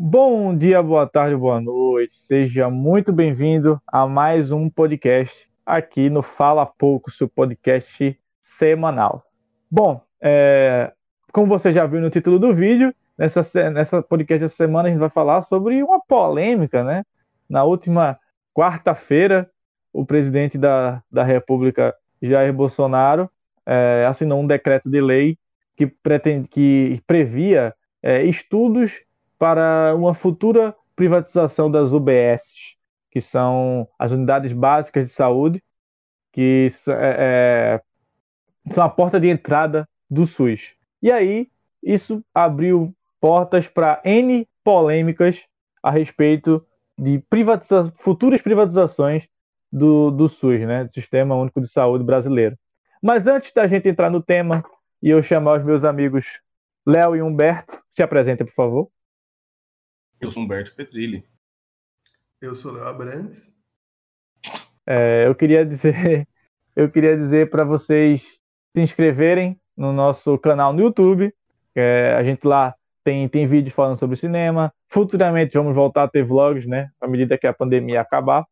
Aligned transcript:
Bom 0.00 0.56
dia, 0.56 0.80
boa 0.80 1.08
tarde, 1.08 1.34
boa 1.34 1.60
noite. 1.60 2.14
Seja 2.14 2.70
muito 2.70 3.12
bem-vindo 3.12 3.82
a 3.84 4.06
mais 4.06 4.52
um 4.52 4.70
podcast 4.70 5.50
aqui 5.66 6.08
no 6.08 6.22
Fala 6.22 6.64
Pouco, 6.64 7.10
seu 7.10 7.28
podcast 7.28 8.16
semanal. 8.40 9.24
Bom, 9.68 10.00
é, 10.20 10.92
como 11.32 11.48
você 11.48 11.72
já 11.72 11.84
viu 11.84 12.00
no 12.00 12.10
título 12.10 12.38
do 12.38 12.54
vídeo, 12.54 12.94
nessa, 13.18 13.42
nessa 13.70 14.00
podcast 14.00 14.44
essa 14.44 14.54
semana 14.54 14.86
a 14.86 14.92
gente 14.92 15.00
vai 15.00 15.10
falar 15.10 15.42
sobre 15.42 15.82
uma 15.82 16.00
polêmica, 16.00 16.84
né? 16.84 17.02
Na 17.50 17.64
última 17.64 18.16
quarta-feira, 18.54 19.50
o 19.92 20.06
presidente 20.06 20.56
da, 20.56 21.02
da 21.10 21.24
República, 21.24 21.92
Jair 22.22 22.52
Bolsonaro, 22.52 23.28
é, 23.66 24.06
assinou 24.08 24.40
um 24.40 24.46
decreto 24.46 24.88
de 24.88 25.00
lei 25.00 25.36
que, 25.76 25.88
pretende, 25.88 26.46
que 26.46 27.02
previa 27.04 27.74
é, 28.00 28.22
estudos 28.22 28.92
para 29.38 29.94
uma 29.94 30.14
futura 30.14 30.74
privatização 30.96 31.70
das 31.70 31.92
UBS, 31.92 32.76
que 33.10 33.20
são 33.20 33.88
as 33.98 34.10
unidades 34.10 34.52
básicas 34.52 35.06
de 35.06 35.12
saúde, 35.12 35.62
que 36.32 36.68
é, 36.88 36.92
é, 37.18 37.80
são 38.72 38.84
a 38.84 38.88
porta 38.88 39.20
de 39.20 39.28
entrada 39.28 39.88
do 40.10 40.26
SUS. 40.26 40.72
E 41.02 41.12
aí, 41.12 41.48
isso 41.82 42.22
abriu 42.34 42.92
portas 43.20 43.66
para 43.66 44.00
N 44.04 44.46
polêmicas 44.64 45.44
a 45.82 45.90
respeito 45.90 46.64
de 46.98 47.20
privatiza 47.30 47.92
futuras 47.98 48.42
privatizações 48.42 49.24
do, 49.70 50.10
do 50.10 50.28
SUS, 50.28 50.60
né, 50.60 50.84
do 50.84 50.92
Sistema 50.92 51.36
Único 51.36 51.60
de 51.60 51.68
Saúde 51.68 52.02
Brasileiro. 52.04 52.58
Mas 53.02 53.26
antes 53.26 53.52
da 53.52 53.66
gente 53.66 53.88
entrar 53.88 54.10
no 54.10 54.22
tema 54.22 54.64
e 55.00 55.10
eu 55.10 55.22
chamar 55.22 55.58
os 55.58 55.64
meus 55.64 55.84
amigos 55.84 56.26
Léo 56.84 57.14
e 57.14 57.22
Humberto, 57.22 57.78
se 57.90 58.02
apresentem, 58.02 58.46
por 58.46 58.54
favor. 58.54 58.88
Eu 60.20 60.32
sou 60.32 60.42
Humberto 60.42 60.74
Petrilli. 60.74 61.24
Eu 62.40 62.54
sou 62.54 62.72
Léo 62.72 62.86
Abrantes. 62.86 63.52
É, 64.84 65.26
eu 65.26 65.34
queria 65.34 65.64
dizer, 65.64 66.26
eu 66.74 66.90
queria 66.90 67.16
dizer 67.16 67.50
para 67.50 67.62
vocês 67.62 68.20
se 68.76 68.82
inscreverem 68.82 69.58
no 69.76 69.92
nosso 69.92 70.36
canal 70.38 70.72
no 70.72 70.82
YouTube. 70.82 71.32
É, 71.74 72.14
a 72.16 72.24
gente 72.24 72.44
lá 72.44 72.74
tem, 73.04 73.28
tem 73.28 73.46
vídeos 73.46 73.74
falando 73.74 73.96
sobre 73.96 74.16
cinema. 74.16 74.72
Futuramente 74.88 75.56
vamos 75.56 75.74
voltar 75.74 76.02
a 76.02 76.08
ter 76.08 76.24
vlogs, 76.24 76.66
né? 76.66 76.90
À 77.00 77.06
medida 77.06 77.38
que 77.38 77.46
a 77.46 77.52
pandemia 77.52 78.00
acabar. 78.00 78.44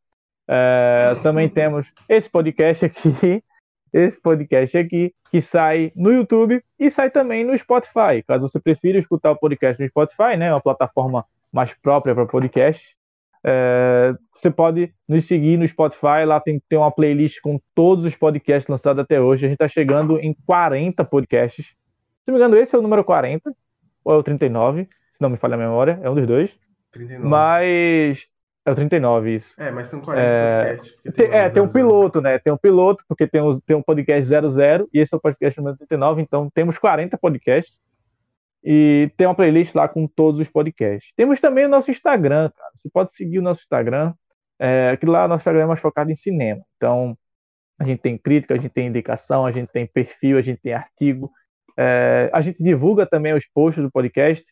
É, 0.49 1.17
também 1.25 1.49
temos 1.49 1.89
esse 2.09 2.31
podcast 2.31 2.85
aqui, 2.85 3.43
esse 3.93 4.21
podcast 4.21 4.79
aqui, 4.79 5.13
que 5.33 5.41
sai 5.41 5.91
no 5.97 6.13
YouTube 6.13 6.63
e 6.79 6.91
sai 6.93 7.11
também 7.11 7.45
no 7.45 7.59
Spotify. 7.59 8.23
Caso 8.25 8.49
você 8.49 8.61
prefira 8.61 9.01
escutar 9.01 9.33
o 9.33 9.37
podcast 9.37 9.83
no 9.83 9.89
Spotify, 9.89 10.37
né? 10.37 10.53
Uma 10.53 10.61
plataforma 10.61 11.27
mais 11.53 11.73
própria 11.75 12.15
para 12.15 12.27
podcast. 12.27 12.97
É, 13.45 14.13
você 14.35 14.51
pode 14.51 14.93
nos 15.09 15.25
seguir 15.25 15.57
no 15.57 15.67
Spotify, 15.67 16.25
lá 16.27 16.41
tem, 16.41 16.61
tem 16.69 16.79
uma 16.79 16.91
playlist 16.91 17.41
com 17.41 17.61
todos 17.75 18.05
os 18.05 18.17
podcasts 18.17 18.69
lançados 18.69 19.03
até 19.03 19.21
hoje. 19.21 19.47
A 19.47 19.49
gente 19.49 19.57
está 19.57 19.69
chegando 19.69 20.19
em 20.19 20.35
40 20.47 21.05
podcasts. 21.05 21.65
Se 21.65 21.73
não 22.27 22.35
me 22.35 22.41
engano, 22.41 22.57
esse 22.57 22.75
é 22.75 22.79
o 22.79 22.83
número 22.83 23.05
40, 23.05 23.53
ou 24.05 24.15
é 24.15 24.17
o 24.17 24.23
39, 24.23 24.89
se 25.13 25.23
não 25.23 25.31
me 25.31 25.37
falha 25.37 25.55
a 25.55 25.59
memória, 25.59 25.99
é 26.03 26.11
um 26.11 26.15
dos 26.15 26.27
dois. 26.27 26.51
39. 26.91 27.29
Mas. 27.29 28.27
É 28.65 28.73
o 28.73 28.75
39, 28.75 29.33
isso. 29.33 29.55
É, 29.61 29.71
mas 29.71 29.87
são 29.87 30.01
40 30.01 30.27
é... 30.27 30.75
podcasts. 30.75 30.97
Tem, 31.15 31.27
é, 31.31 31.49
tem 31.49 31.63
um 31.63 31.69
piloto, 31.69 32.21
né? 32.21 32.39
Tem 32.41 32.53
um 32.53 32.57
piloto, 32.57 33.05
porque 33.09 33.29
tem, 33.29 33.41
os, 33.41 33.61
tem 33.61 33.77
um 33.77 33.83
podcast 33.83 34.27
00 34.27 34.89
e 34.93 34.99
esse 34.99 35.15
é 35.15 35.17
o 35.17 35.21
podcast 35.21 35.57
número 35.57 35.77
39, 35.79 36.21
então 36.21 36.51
temos 36.53 36.77
40 36.77 37.17
podcasts. 37.17 37.73
E 38.65 39.11
tem 39.17 39.27
uma 39.27 39.35
playlist 39.35 39.75
lá 39.75 39.89
com 39.89 40.07
todos 40.07 40.41
os 40.41 40.49
podcasts. 40.49 41.13
Temos 41.17 41.41
também 41.41 41.67
o 41.67 41.69
nosso 41.69 41.91
Instagram, 41.91 42.51
cara. 42.51 42.71
Você 42.75 42.89
pode 42.93 43.13
seguir 43.13 43.39
o 43.39 43.43
nosso 43.43 43.61
Instagram. 43.61 44.13
É, 44.59 44.91
aquilo 44.91 45.13
lá, 45.13 45.29
nosso 45.29 45.43
Instagram 45.43 45.63
é 45.63 45.67
mais 45.67 45.81
focado 45.81 46.11
em 46.11 46.17
cinema. 46.17 46.63
Então, 46.77 47.17
a 47.79 47.85
gente 47.85 48.01
tem 48.01 48.19
crítica, 48.19 48.55
a 48.55 48.57
gente 48.57 48.71
tem 48.71 48.89
indicação, 48.89 49.47
a 49.47 49.53
gente 49.53 49.69
tem 49.71 49.87
perfil, 49.87 50.39
a 50.39 50.43
gente 50.43 50.61
tem 50.61 50.73
artigo. 50.73 51.31
É, 51.77 52.31
a 52.33 52.41
gente 52.41 52.63
divulga 52.63 53.07
também 53.07 53.35
os 53.35 53.47
posts 53.47 53.83
do 53.83 53.91
podcast. 53.91 54.45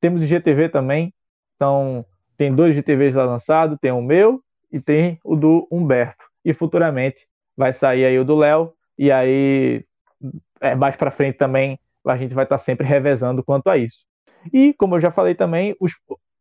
Temos 0.00 0.22
IGTV 0.22 0.68
também. 0.68 1.12
Então, 1.56 2.04
tem 2.36 2.54
dois 2.54 2.76
IGTVs 2.76 3.14
lá 3.14 3.24
lançados. 3.24 3.78
Tem 3.80 3.90
o 3.90 4.02
meu 4.02 4.42
e 4.70 4.80
tem 4.80 5.18
o 5.24 5.34
do 5.34 5.66
Humberto. 5.70 6.24
E 6.44 6.54
futuramente 6.54 7.26
vai 7.56 7.72
sair 7.72 8.04
aí 8.04 8.18
o 8.18 8.24
do 8.24 8.36
Léo. 8.36 8.72
E 8.96 9.10
aí, 9.10 9.84
é, 10.60 10.74
mais 10.74 10.94
para 10.94 11.10
frente 11.10 11.36
também 11.36 11.78
a 12.12 12.16
gente 12.16 12.34
vai 12.34 12.44
estar 12.44 12.58
sempre 12.58 12.86
revezando 12.86 13.42
quanto 13.42 13.68
a 13.68 13.76
isso. 13.76 14.04
E, 14.52 14.72
como 14.74 14.96
eu 14.96 15.00
já 15.00 15.10
falei 15.10 15.34
também, 15.34 15.76
os, 15.80 15.92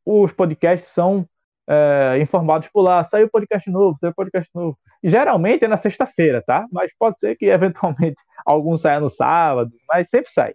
os 0.06 0.32
podcasts 0.32 0.90
são 0.92 1.28
é, 1.68 2.18
informados 2.20 2.68
por 2.70 2.82
lá. 2.82 3.04
Saiu 3.04 3.30
podcast 3.30 3.70
novo, 3.70 3.98
saiu 4.00 4.14
podcast 4.14 4.50
novo. 4.54 4.78
Geralmente 5.04 5.66
é 5.66 5.68
na 5.68 5.78
sexta-feira, 5.78 6.42
tá? 6.42 6.66
Mas 6.72 6.92
pode 6.98 7.20
ser 7.20 7.36
que 7.36 7.46
eventualmente 7.50 8.22
algum 8.46 8.78
saia 8.78 9.00
no 9.00 9.10
sábado, 9.10 9.72
mas 9.88 10.10
sempre 10.10 10.32
sai. 10.32 10.54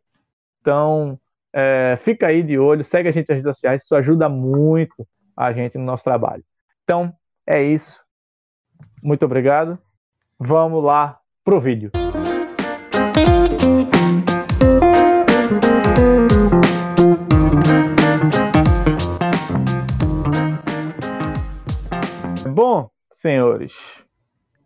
Então, 0.60 1.18
é, 1.52 1.98
fica 2.00 2.28
aí 2.28 2.42
de 2.42 2.58
olho, 2.58 2.84
segue 2.84 3.08
a 3.08 3.12
gente 3.12 3.28
nas 3.28 3.36
redes 3.36 3.56
sociais, 3.56 3.82
isso 3.82 3.94
ajuda 3.94 4.28
muito 4.28 5.06
a 5.36 5.52
gente 5.52 5.76
no 5.76 5.84
nosso 5.84 6.04
trabalho. 6.04 6.44
Então, 6.84 7.12
é 7.46 7.62
isso. 7.62 8.00
Muito 9.02 9.24
obrigado. 9.24 9.78
Vamos 10.38 10.82
lá 10.82 11.18
pro 11.44 11.60
vídeo. 11.60 12.01
Bom, 22.52 22.90
senhores, 23.10 23.72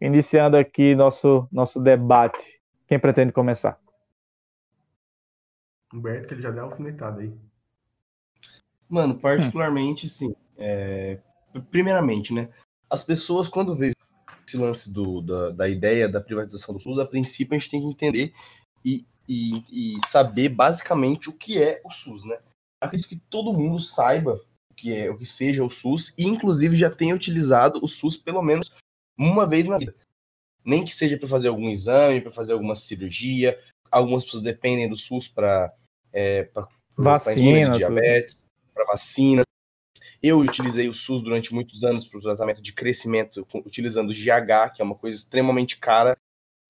iniciando 0.00 0.56
aqui 0.56 0.92
nosso, 0.97 1.47
nosso 1.52 1.80
debate, 1.80 2.60
quem 2.88 2.98
pretende 2.98 3.30
começar? 3.30 3.80
Humberto, 5.94 6.26
que 6.26 6.34
ele 6.34 6.42
já 6.42 6.50
deu 6.50 6.64
alfinetada 6.64 7.20
aí. 7.20 7.32
Mano, 8.88 9.16
particularmente, 9.16 10.08
sim. 10.08 10.34
É... 10.58 11.20
Primeiramente, 11.70 12.34
né? 12.34 12.48
As 12.91 13.04
pessoas, 13.04 13.48
quando 13.48 13.76
vê 13.76 13.92
esse 14.44 14.56
lance 14.56 14.92
do, 14.92 15.20
da, 15.20 15.50
da 15.50 15.68
ideia 15.68 16.08
da 16.08 16.20
privatização 16.20 16.74
do 16.74 16.80
SUS, 16.80 16.98
a 16.98 17.06
princípio 17.06 17.54
a 17.54 17.58
gente 17.58 17.70
tem 17.70 17.80
que 17.80 17.86
entender 17.86 18.32
e, 18.84 19.06
e, 19.28 19.94
e 19.94 20.08
saber 20.08 20.48
basicamente 20.48 21.30
o 21.30 21.32
que 21.32 21.62
é 21.62 21.80
o 21.84 21.91
SUS, 21.92 22.24
né? 22.24 22.36
Acredito 22.80 23.08
que 23.08 23.20
todo 23.30 23.53
mundo 23.53 23.78
saiba 23.78 24.41
que 24.76 24.94
é, 24.94 25.10
o 25.10 25.16
que 25.16 25.26
seja 25.26 25.64
o 25.64 25.70
SUS, 25.70 26.12
e 26.19 26.25
inclusive 26.25 26.76
já 26.76 26.91
tenha 26.91 27.14
utilizado 27.14 27.81
o 27.82 27.88
SUS 27.88 28.16
pelo 28.16 28.42
menos 28.42 28.72
uma 29.19 29.47
vez 29.47 29.66
na 29.66 29.78
vida. 29.78 29.94
Nem 30.64 30.84
que 30.84 30.92
seja 30.92 31.16
para 31.16 31.28
fazer 31.28 31.48
algum 31.48 31.70
exame, 31.70 32.20
para 32.20 32.31
fazer 32.31 32.53
alguma 32.53 32.75
cirurgia. 32.75 33.59
Algumas 33.91 34.25
pessoas 34.25 34.42
dependem 34.42 34.88
do 34.88 34.97
SUS 34.97 35.28
para 35.28 35.72
é, 36.12 36.50
vacina, 36.97 37.70
de 37.70 37.78
diabetes, 37.78 38.47
para 38.75 38.84
vacinas. 38.84 39.47
Eu 40.22 40.41
utilizei 40.41 40.88
o 40.88 40.94
SUS 40.94 41.22
durante 41.22 41.54
muitos 41.54 41.84
anos 41.84 42.06
para 42.06 42.19
o 42.19 42.22
tratamento 42.22 42.60
de 42.60 42.72
crescimento, 42.72 43.47
utilizando 43.65 44.10
o 44.10 44.15
GH, 44.15 44.75
que 44.75 44.82
é 44.82 44.84
uma 44.84 44.94
coisa 44.94 45.16
extremamente 45.16 45.78
cara, 45.78 46.16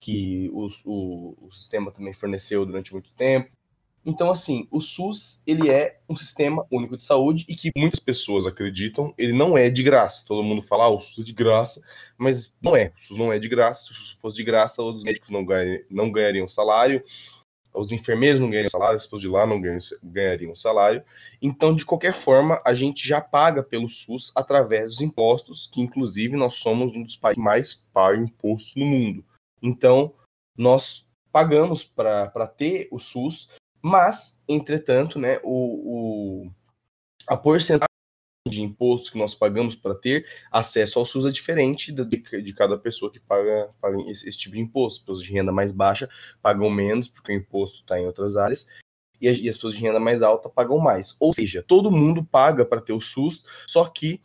que 0.01 0.51
o, 0.53 0.69
o, 0.85 1.47
o 1.47 1.53
sistema 1.53 1.91
também 1.91 2.13
forneceu 2.13 2.67
durante 2.67 2.93
muito 2.93 3.11
tempo. 3.15 3.51
Então, 4.09 4.31
assim, 4.31 4.69
o 4.71 4.81
SUS, 4.81 5.43
ele 5.45 5.69
é 5.69 5.99
um 6.09 6.15
sistema 6.15 6.65
único 6.71 6.97
de 6.97 7.03
saúde 7.03 7.45
e 7.49 7.57
que 7.57 7.73
muitas 7.77 7.99
pessoas 7.99 8.47
acreditam, 8.47 9.13
ele 9.19 9.33
não 9.33 9.59
é 9.59 9.69
de 9.69 9.83
graça. 9.83 10.25
Todo 10.25 10.45
mundo 10.45 10.63
fala, 10.63 10.85
ah, 10.85 10.91
o 10.91 11.01
SUS 11.01 11.19
é 11.19 11.23
de 11.25 11.33
graça, 11.33 11.83
mas 12.17 12.57
não 12.63 12.77
é. 12.77 12.93
O 12.97 13.03
SUS 13.03 13.19
não 13.19 13.33
é 13.33 13.39
de 13.41 13.49
graça. 13.49 13.87
Se 13.87 13.91
o 13.91 13.95
SUS 13.97 14.13
fosse 14.13 14.37
de 14.37 14.45
graça, 14.45 14.81
os 14.81 15.03
médicos 15.03 15.29
não, 15.31 15.45
ganhariam, 15.45 15.83
não 15.91 16.13
ganhariam 16.13 16.47
salário, 16.47 17.03
os 17.75 17.91
enfermeiros 17.91 18.41
não 18.41 18.49
ganhariam 18.49 18.71
salário, 18.71 18.97
as 18.97 19.03
pessoas 19.03 19.23
de 19.23 19.29
lá 19.29 19.45
não 19.45 19.61
ganhariam 19.61 20.55
salário. 20.55 21.03
Então, 21.43 21.75
de 21.75 21.85
qualquer 21.85 22.13
forma, 22.13 22.63
a 22.65 22.75
gente 22.75 23.07
já 23.07 23.21
paga 23.21 23.61
pelo 23.61 23.91
SUS 23.91 24.33
através 24.37 24.93
dos 24.93 25.01
impostos, 25.01 25.69
que 25.73 25.81
inclusive 25.81 26.37
nós 26.37 26.55
somos 26.55 26.93
um 26.93 27.03
dos 27.03 27.17
países 27.17 27.37
que 27.37 27.45
mais 27.45 27.75
pagam 27.93 28.23
imposto 28.23 28.79
no 28.79 28.87
mundo. 28.87 29.25
Então, 29.61 30.15
nós 30.57 31.07
pagamos 31.33 31.83
para 31.83 32.47
ter 32.47 32.89
o 32.93 33.01
SUS, 33.01 33.51
mas, 33.87 34.37
entretanto, 34.49 35.17
né, 35.17 35.39
o, 35.45 36.45
o, 36.45 36.51
a 37.29 37.37
porcentagem 37.37 37.87
de 38.49 38.61
impostos 38.61 39.11
que 39.11 39.17
nós 39.17 39.33
pagamos 39.33 39.77
para 39.77 39.95
ter 39.95 40.27
acesso 40.51 40.99
ao 40.99 41.07
SUS 41.07 41.25
é 41.25 41.31
diferente 41.31 41.93
de, 41.93 42.05
de 42.05 42.53
cada 42.53 42.77
pessoa 42.77 43.13
que 43.13 43.21
paga, 43.21 43.71
paga 43.81 43.97
esse, 44.11 44.29
esse, 44.29 44.39
tipo 44.39 44.57
de 44.57 44.61
imposto. 44.61 45.05
Pessoas 45.05 45.23
de 45.23 45.33
renda 45.33 45.53
mais 45.53 45.71
baixa 45.71 46.09
pagam 46.43 46.69
menos, 46.69 47.07
porque 47.07 47.31
o 47.31 47.37
imposto 47.37 47.83
está 47.83 47.97
em 47.97 48.07
outras 48.07 48.37
áreas, 48.37 48.67
e 49.21 49.29
as, 49.29 49.39
e 49.39 49.49
as 49.49 49.55
pessoas 49.55 49.75
de 49.75 49.81
renda 49.81 50.01
mais 50.01 50.21
alta 50.21 50.49
pagam 50.49 50.79
mais. 50.79 51.15
Ou 51.21 51.33
seja, 51.33 51.63
todo 51.63 51.89
mundo 51.89 52.25
paga 52.25 52.65
para 52.65 52.81
ter 52.81 52.93
o 52.93 53.01
SUS, 53.01 53.45
só 53.69 53.85
que 53.85 54.21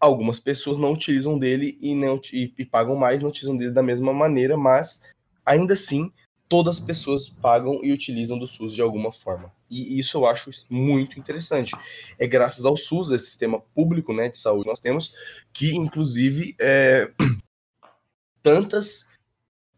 algumas 0.00 0.40
pessoas 0.40 0.78
não 0.78 0.94
utilizam 0.94 1.38
dele 1.38 1.76
e, 1.82 1.94
não, 1.94 2.18
e, 2.32 2.50
e 2.56 2.64
pagam 2.64 2.96
mais, 2.96 3.22
não 3.22 3.28
utilizam 3.28 3.58
dele 3.58 3.72
da 3.72 3.82
mesma 3.82 4.14
maneira, 4.14 4.56
mas 4.56 5.02
ainda 5.44 5.74
assim 5.74 6.10
todas 6.52 6.76
as 6.76 6.84
pessoas 6.84 7.30
pagam 7.30 7.82
e 7.82 7.90
utilizam 7.90 8.38
do 8.38 8.46
SUS 8.46 8.74
de 8.74 8.82
alguma 8.82 9.10
forma. 9.10 9.50
E 9.70 9.98
isso 9.98 10.18
eu 10.18 10.26
acho 10.26 10.50
muito 10.68 11.18
interessante. 11.18 11.72
É 12.18 12.26
graças 12.26 12.66
ao 12.66 12.76
SUS, 12.76 13.10
esse 13.10 13.24
sistema 13.24 13.58
público 13.74 14.12
né, 14.12 14.28
de 14.28 14.36
saúde 14.36 14.64
que 14.64 14.68
nós 14.68 14.78
temos, 14.78 15.14
que 15.50 15.74
inclusive 15.74 16.54
é, 16.60 17.10
tantas 18.42 19.08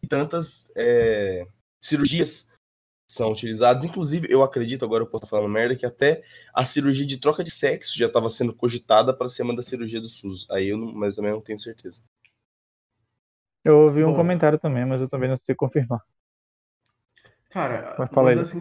tantas 0.09 0.73
é, 0.75 1.47
cirurgias 1.81 2.51
são 3.09 3.31
utilizadas. 3.31 3.85
Inclusive, 3.85 4.27
eu 4.29 4.43
acredito, 4.43 4.85
agora 4.85 5.05
eu 5.05 5.07
posso 5.07 5.25
estar 5.25 5.37
falando 5.37 5.53
merda, 5.53 5.77
que 5.77 5.87
até 5.87 6.25
a 6.53 6.65
cirurgia 6.65 7.07
de 7.07 7.21
troca 7.21 7.45
de 7.45 7.53
sexo 7.53 7.97
já 7.97 8.07
estava 8.07 8.29
sendo 8.29 8.53
cogitada 8.53 9.15
para 9.15 9.29
ser 9.29 9.45
uma 9.45 9.55
da 9.55 9.63
cirurgia 9.63 10.01
do 10.01 10.09
SUS. 10.09 10.51
Aí 10.51 10.71
eu 10.71 10.77
não, 10.77 10.93
mas 10.93 11.15
também 11.15 11.31
não 11.31 11.41
tenho 11.41 11.61
certeza. 11.61 12.03
Eu 13.65 13.79
ouvi 13.79 14.03
um 14.03 14.11
Bom, 14.11 14.17
comentário 14.17 14.59
também, 14.59 14.85
mas 14.85 15.01
eu 15.01 15.09
também 15.09 15.31
não 15.31 15.37
sei 15.37 15.55
confirmar. 15.55 16.03
Cara, 17.55 17.95
uma 18.11 18.35
das, 18.35 18.57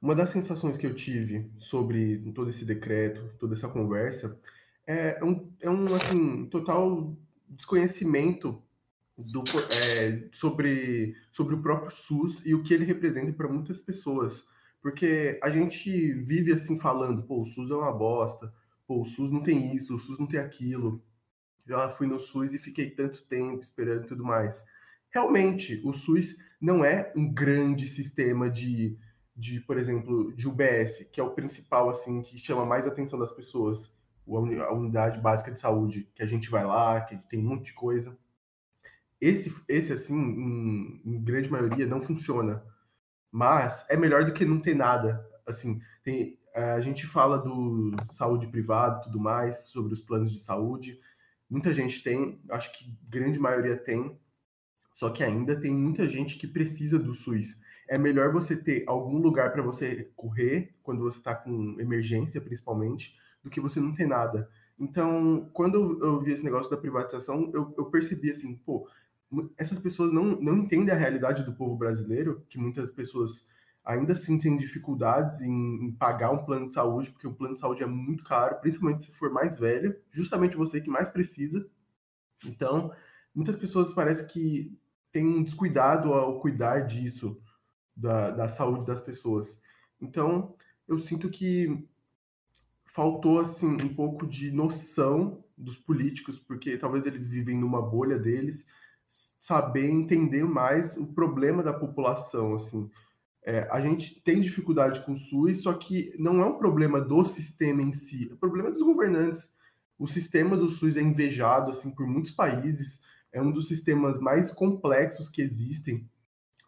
uma 0.00 0.14
das, 0.16 0.30
sensações 0.30 0.76
que 0.76 0.84
eu 0.84 0.92
tive 0.92 1.48
sobre 1.60 2.18
todo 2.34 2.50
esse 2.50 2.64
decreto, 2.64 3.32
toda 3.38 3.54
essa 3.54 3.68
conversa, 3.68 4.36
é 4.84 5.24
um, 5.24 5.48
é 5.60 5.70
um 5.70 5.94
assim, 5.94 6.46
total 6.46 7.16
desconhecimento 7.48 8.60
do, 9.16 9.44
é, 9.72 10.28
sobre, 10.32 11.14
sobre 11.30 11.54
o 11.54 11.62
próprio 11.62 11.92
SUS 11.92 12.44
e 12.44 12.52
o 12.52 12.64
que 12.64 12.74
ele 12.74 12.84
representa 12.84 13.32
para 13.32 13.46
muitas 13.46 13.80
pessoas. 13.80 14.44
Porque 14.80 15.38
a 15.40 15.48
gente 15.48 16.12
vive 16.14 16.52
assim 16.52 16.76
falando, 16.76 17.22
pô, 17.22 17.42
o 17.42 17.46
SUS 17.46 17.70
é 17.70 17.74
uma 17.74 17.92
bosta, 17.92 18.52
pô, 18.88 19.02
o 19.02 19.06
SUS 19.06 19.30
não 19.30 19.40
tem 19.40 19.72
isso, 19.76 19.94
o 19.94 20.00
SUS 20.00 20.18
não 20.18 20.26
tem 20.26 20.40
aquilo. 20.40 21.00
Já 21.64 21.88
fui 21.90 22.08
no 22.08 22.18
SUS 22.18 22.52
e 22.52 22.58
fiquei 22.58 22.90
tanto 22.90 23.22
tempo 23.22 23.62
esperando 23.62 24.02
e 24.02 24.08
tudo 24.08 24.24
mais. 24.24 24.64
Realmente, 25.12 25.80
o 25.84 25.92
SUS 25.92 26.36
não 26.62 26.84
é 26.84 27.12
um 27.16 27.28
grande 27.28 27.88
sistema 27.88 28.48
de, 28.48 28.96
de, 29.36 29.60
por 29.60 29.76
exemplo, 29.76 30.32
de 30.32 30.46
UBS, 30.46 31.08
que 31.12 31.20
é 31.20 31.24
o 31.24 31.34
principal, 31.34 31.90
assim, 31.90 32.22
que 32.22 32.38
chama 32.38 32.64
mais 32.64 32.86
atenção 32.86 33.18
das 33.18 33.32
pessoas. 33.32 33.92
A 34.28 34.72
unidade 34.72 35.20
básica 35.20 35.50
de 35.50 35.58
saúde, 35.58 36.08
que 36.14 36.22
a 36.22 36.26
gente 36.26 36.48
vai 36.48 36.64
lá, 36.64 37.00
que 37.00 37.16
tem 37.28 37.40
um 37.40 37.48
monte 37.48 37.66
de 37.66 37.72
coisa. 37.72 38.16
Esse, 39.20 39.52
esse 39.68 39.92
assim, 39.92 40.16
em, 40.16 41.02
em 41.04 41.24
grande 41.24 41.50
maioria, 41.50 41.84
não 41.84 42.00
funciona. 42.00 42.64
Mas 43.32 43.84
é 43.88 43.96
melhor 43.96 44.24
do 44.24 44.32
que 44.32 44.44
não 44.44 44.60
ter 44.60 44.76
nada. 44.76 45.28
Assim, 45.44 45.80
tem, 46.04 46.38
a 46.54 46.80
gente 46.80 47.06
fala 47.08 47.38
do 47.38 47.96
saúde 48.12 48.46
privada 48.46 49.00
e 49.00 49.04
tudo 49.04 49.18
mais, 49.18 49.66
sobre 49.66 49.92
os 49.92 50.00
planos 50.00 50.30
de 50.30 50.38
saúde. 50.38 51.00
Muita 51.50 51.74
gente 51.74 52.04
tem, 52.04 52.40
acho 52.50 52.72
que 52.72 52.96
grande 53.08 53.40
maioria 53.40 53.76
tem, 53.76 54.16
só 54.94 55.10
que 55.10 55.22
ainda 55.22 55.58
tem 55.58 55.72
muita 55.72 56.08
gente 56.08 56.38
que 56.38 56.46
precisa 56.46 56.98
do 56.98 57.12
SUS. 57.12 57.58
É 57.88 57.98
melhor 57.98 58.32
você 58.32 58.56
ter 58.56 58.84
algum 58.86 59.18
lugar 59.18 59.52
para 59.52 59.62
você 59.62 60.10
correr 60.16 60.74
quando 60.82 61.02
você 61.02 61.18
está 61.18 61.34
com 61.34 61.76
emergência, 61.78 62.40
principalmente, 62.40 63.16
do 63.42 63.50
que 63.50 63.60
você 63.60 63.80
não 63.80 63.92
ter 63.92 64.06
nada. 64.06 64.48
Então, 64.78 65.48
quando 65.52 66.02
eu, 66.02 66.20
vi 66.20 66.32
esse 66.32 66.44
negócio 66.44 66.70
da 66.70 66.76
privatização, 66.76 67.50
eu, 67.54 67.74
eu 67.76 67.86
percebi 67.86 68.30
assim, 68.30 68.54
pô, 68.56 68.88
essas 69.56 69.78
pessoas 69.78 70.12
não, 70.12 70.40
não 70.40 70.56
entendem 70.56 70.94
a 70.94 70.98
realidade 70.98 71.44
do 71.44 71.54
povo 71.54 71.76
brasileiro, 71.76 72.44
que 72.48 72.58
muitas 72.58 72.90
pessoas 72.90 73.46
ainda 73.84 74.12
assim 74.12 74.38
têm 74.38 74.56
dificuldades 74.56 75.40
em, 75.40 75.86
em, 75.86 75.92
pagar 75.92 76.30
um 76.30 76.44
plano 76.44 76.68
de 76.68 76.74
saúde, 76.74 77.10
porque 77.10 77.26
o 77.26 77.34
plano 77.34 77.54
de 77.54 77.60
saúde 77.60 77.82
é 77.82 77.86
muito 77.86 78.22
caro, 78.24 78.60
principalmente 78.60 79.04
se 79.04 79.12
for 79.12 79.30
mais 79.30 79.58
velho, 79.58 79.96
justamente 80.10 80.56
você 80.56 80.80
que 80.80 80.90
mais 80.90 81.08
precisa. 81.08 81.66
Então, 82.44 82.92
muitas 83.34 83.56
pessoas 83.56 83.92
parece 83.92 84.26
que 84.26 84.76
têm 85.12 85.26
um 85.26 85.44
descuidado 85.44 86.12
ao 86.12 86.40
cuidar 86.40 86.80
disso, 86.80 87.40
da, 87.94 88.30
da 88.30 88.48
saúde 88.48 88.86
das 88.86 89.00
pessoas. 89.00 89.60
Então, 90.00 90.56
eu 90.88 90.98
sinto 90.98 91.28
que 91.30 91.86
faltou 92.84 93.38
assim 93.38 93.68
um 93.82 93.94
pouco 93.94 94.26
de 94.26 94.50
noção 94.50 95.44
dos 95.56 95.76
políticos, 95.76 96.38
porque 96.38 96.76
talvez 96.76 97.06
eles 97.06 97.26
vivem 97.26 97.56
numa 97.56 97.80
bolha 97.80 98.18
deles 98.18 98.66
saber 99.38 99.88
entender 99.90 100.44
mais 100.44 100.96
o 100.96 101.06
problema 101.06 101.62
da 101.62 101.72
população, 101.72 102.54
assim. 102.54 102.90
É, 103.44 103.68
a 103.72 103.80
gente 103.80 104.20
tem 104.20 104.40
dificuldade 104.40 105.04
com 105.04 105.14
o 105.14 105.18
SUS, 105.18 105.62
só 105.62 105.72
que 105.72 106.14
não 106.16 106.40
é 106.40 106.46
um 106.46 106.58
problema 106.58 107.00
do 107.00 107.24
sistema 107.24 107.82
em 107.82 107.92
si, 107.92 108.28
é 108.30 108.34
um 108.34 108.36
problema 108.36 108.70
dos 108.70 108.82
governantes. 108.82 109.50
O 109.98 110.06
sistema 110.06 110.56
do 110.56 110.68
SUS 110.68 110.96
é 110.96 111.02
invejado 111.02 111.70
assim 111.70 111.90
por 111.90 112.06
muitos 112.06 112.30
países, 112.30 113.00
é 113.32 113.40
um 113.40 113.50
dos 113.50 113.68
sistemas 113.68 114.20
mais 114.20 114.50
complexos 114.50 115.28
que 115.28 115.40
existem. 115.40 116.08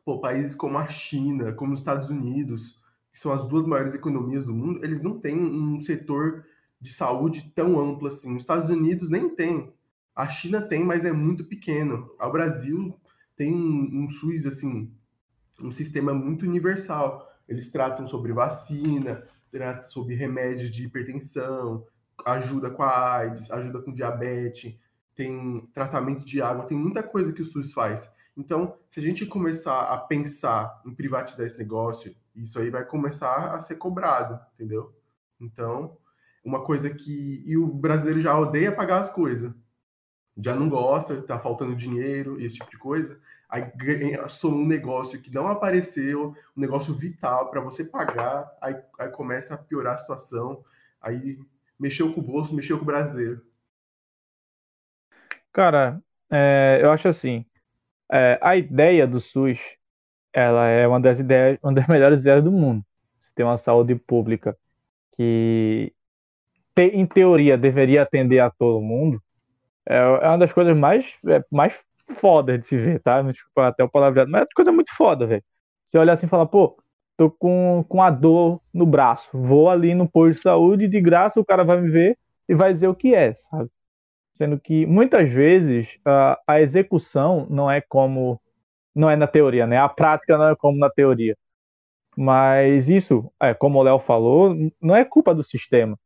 Pô, 0.04 0.20
países 0.20 0.56
como 0.56 0.78
a 0.78 0.88
China, 0.88 1.52
como 1.52 1.72
os 1.72 1.78
Estados 1.78 2.10
Unidos, 2.10 2.80
que 3.12 3.18
são 3.18 3.32
as 3.32 3.46
duas 3.46 3.64
maiores 3.64 3.94
economias 3.94 4.44
do 4.44 4.54
mundo, 4.54 4.84
eles 4.84 5.00
não 5.00 5.18
têm 5.18 5.38
um 5.38 5.80
setor 5.80 6.44
de 6.80 6.92
saúde 6.92 7.52
tão 7.54 7.78
amplo 7.78 8.08
assim. 8.08 8.34
Os 8.34 8.42
Estados 8.42 8.68
Unidos 8.70 9.08
nem 9.08 9.28
tem. 9.28 9.72
A 10.14 10.28
China 10.28 10.60
tem, 10.60 10.84
mas 10.84 11.04
é 11.04 11.12
muito 11.12 11.44
pequeno. 11.44 12.10
O 12.20 12.30
Brasil 12.30 12.98
tem 13.36 13.52
um, 13.52 14.04
um 14.04 14.10
SUS, 14.10 14.46
assim, 14.46 14.92
um 15.60 15.70
sistema 15.70 16.12
muito 16.14 16.44
universal. 16.44 17.30
Eles 17.48 17.70
tratam 17.70 18.06
sobre 18.06 18.32
vacina, 18.32 19.26
tratam 19.50 19.88
sobre 19.88 20.14
remédios 20.14 20.70
de 20.70 20.84
hipertensão, 20.84 21.86
ajuda 22.24 22.70
com 22.70 22.82
a 22.82 23.16
AIDS, 23.16 23.50
ajuda 23.50 23.80
com 23.80 23.92
diabetes, 23.92 24.76
tem 25.14 25.68
tratamento 25.72 26.24
de 26.24 26.42
água, 26.42 26.66
tem 26.66 26.76
muita 26.76 27.02
coisa 27.02 27.32
que 27.32 27.42
o 27.42 27.44
SUS 27.44 27.72
faz. 27.72 28.10
Então, 28.36 28.76
se 28.90 29.00
a 29.00 29.02
gente 29.02 29.24
começar 29.26 29.82
a 29.82 29.98
pensar 29.98 30.82
em 30.84 30.94
privatizar 30.94 31.46
esse 31.46 31.58
negócio, 31.58 32.14
isso 32.34 32.58
aí 32.58 32.70
vai 32.70 32.84
começar 32.84 33.54
a 33.54 33.60
ser 33.60 33.76
cobrado, 33.76 34.40
entendeu? 34.54 34.92
Então, 35.40 35.96
uma 36.44 36.62
coisa 36.62 36.90
que. 36.90 37.42
E 37.46 37.56
o 37.56 37.66
brasileiro 37.66 38.20
já 38.20 38.38
odeia 38.38 38.74
pagar 38.74 38.98
as 38.98 39.10
coisas 39.10 39.54
já 40.36 40.54
não 40.54 40.68
gosta, 40.68 41.22
tá 41.22 41.38
faltando 41.38 41.76
dinheiro, 41.76 42.40
esse 42.40 42.56
tipo 42.56 42.70
de 42.70 42.78
coisa. 42.78 43.20
Aí 43.48 43.70
sou 44.28 44.52
um 44.52 44.66
negócio 44.66 45.20
que 45.20 45.32
não 45.32 45.46
apareceu, 45.46 46.34
um 46.56 46.60
negócio 46.60 46.92
vital 46.92 47.50
para 47.50 47.60
você 47.60 47.84
pagar, 47.84 48.50
aí, 48.60 48.76
aí 48.98 49.08
começa 49.10 49.54
a 49.54 49.58
piorar 49.58 49.94
a 49.94 49.98
situação, 49.98 50.64
aí 51.00 51.38
mexeu 51.78 52.12
com 52.12 52.20
o 52.20 52.24
bolso, 52.24 52.54
mexeu 52.54 52.76
com 52.78 52.82
o 52.82 52.86
brasileiro. 52.86 53.42
Cara, 55.54 56.02
é, 56.32 56.80
eu 56.82 56.92
acho 56.92 57.08
assim, 57.08 57.46
é, 58.12 58.38
a 58.42 58.56
ideia 58.56 59.06
do 59.06 59.20
SUS, 59.20 59.60
ela 60.32 60.68
é 60.68 60.86
uma 60.88 61.00
das 61.00 61.20
ideias, 61.20 61.58
uma 61.62 61.74
das 61.74 61.86
melhores 61.88 62.20
ideias 62.20 62.44
do 62.44 62.52
mundo. 62.52 62.84
Ter 63.36 63.44
uma 63.44 63.58
saúde 63.58 63.94
pública 63.96 64.56
que, 65.16 65.92
em 66.78 67.06
teoria, 67.06 67.58
deveria 67.58 68.02
atender 68.02 68.40
a 68.40 68.50
todo 68.50 68.80
mundo, 68.82 69.22
é, 69.88 69.96
é 69.96 70.28
uma 70.28 70.38
das 70.38 70.52
coisas 70.52 70.76
mais, 70.76 71.06
é, 71.28 71.44
mais 71.52 71.78
fodas 72.18 72.60
de 72.60 72.66
se 72.68 72.78
ver, 72.78 73.00
tá? 73.02 73.22
Desculpa 73.22 73.68
até 73.68 73.84
o 73.84 73.90
palavreado, 73.90 74.30
mas 74.30 74.42
é 74.42 74.46
coisa 74.54 74.72
muito 74.72 74.94
foda, 74.96 75.26
velho. 75.26 75.44
Você 75.86 75.98
olhar 75.98 76.14
assim 76.14 76.26
e 76.26 76.28
falar, 76.30 76.46
pô, 76.46 76.78
tô 77.16 77.30
com, 77.30 77.84
com 77.88 78.02
a 78.02 78.10
dor 78.10 78.60
no 78.74 78.86
braço, 78.86 79.30
vou 79.34 79.70
ali 79.70 79.94
no 79.94 80.08
posto 80.10 80.36
de 80.36 80.42
saúde, 80.42 80.88
de 80.88 81.00
graça 81.00 81.40
o 81.40 81.44
cara 81.46 81.64
vai 81.64 81.80
me 81.80 81.90
ver 81.90 82.18
e 82.48 82.54
vai 82.54 82.72
dizer 82.74 82.88
o 82.88 82.96
que 82.96 83.14
é, 83.14 83.34
sabe? 83.34 83.70
Sendo 84.36 84.58
que 84.58 84.84
muitas 84.84 85.30
vezes 85.30 85.96
a, 86.04 86.38
a 86.46 86.60
execução 86.60 87.46
não 87.48 87.70
é 87.70 87.80
como. 87.80 88.40
Não 88.94 89.10
é 89.10 89.16
na 89.16 89.26
teoria, 89.26 89.66
né? 89.66 89.76
A 89.76 89.88
prática 89.88 90.38
não 90.38 90.48
é 90.48 90.56
como 90.56 90.78
na 90.78 90.90
teoria. 90.90 91.36
Mas 92.16 92.88
isso, 92.88 93.30
é, 93.40 93.52
como 93.52 93.78
o 93.78 93.82
Léo 93.82 93.98
falou, 93.98 94.54
não 94.80 94.94
é 94.94 95.04
culpa 95.04 95.34
do 95.34 95.42
sistema. 95.42 95.98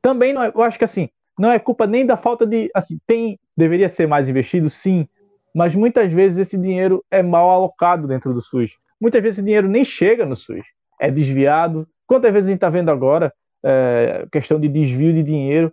Também 0.00 0.32
não 0.32 0.42
é, 0.42 0.48
eu 0.48 0.62
acho 0.62 0.78
que 0.78 0.84
assim, 0.84 1.10
não 1.38 1.50
é 1.50 1.58
culpa 1.58 1.86
nem 1.86 2.04
da 2.04 2.16
falta 2.16 2.46
de. 2.46 2.70
Assim, 2.74 2.98
tem. 3.06 3.38
Deveria 3.56 3.88
ser 3.88 4.06
mais 4.06 4.28
investido, 4.28 4.70
sim. 4.70 5.06
Mas 5.54 5.74
muitas 5.74 6.10
vezes 6.10 6.38
esse 6.38 6.56
dinheiro 6.56 7.04
é 7.10 7.22
mal 7.22 7.50
alocado 7.50 8.06
dentro 8.06 8.32
do 8.32 8.40
SUS. 8.40 8.78
Muitas 9.00 9.22
vezes 9.22 9.38
esse 9.38 9.44
dinheiro 9.44 9.68
nem 9.68 9.84
chega 9.84 10.24
no 10.24 10.34
SUS. 10.34 10.64
É 10.98 11.10
desviado. 11.10 11.86
Quantas 12.06 12.32
vezes 12.32 12.48
a 12.48 12.50
gente 12.50 12.58
está 12.58 12.70
vendo 12.70 12.90
agora 12.90 13.32
é, 13.62 14.26
questão 14.32 14.58
de 14.58 14.68
desvio 14.68 15.12
de 15.12 15.22
dinheiro 15.22 15.72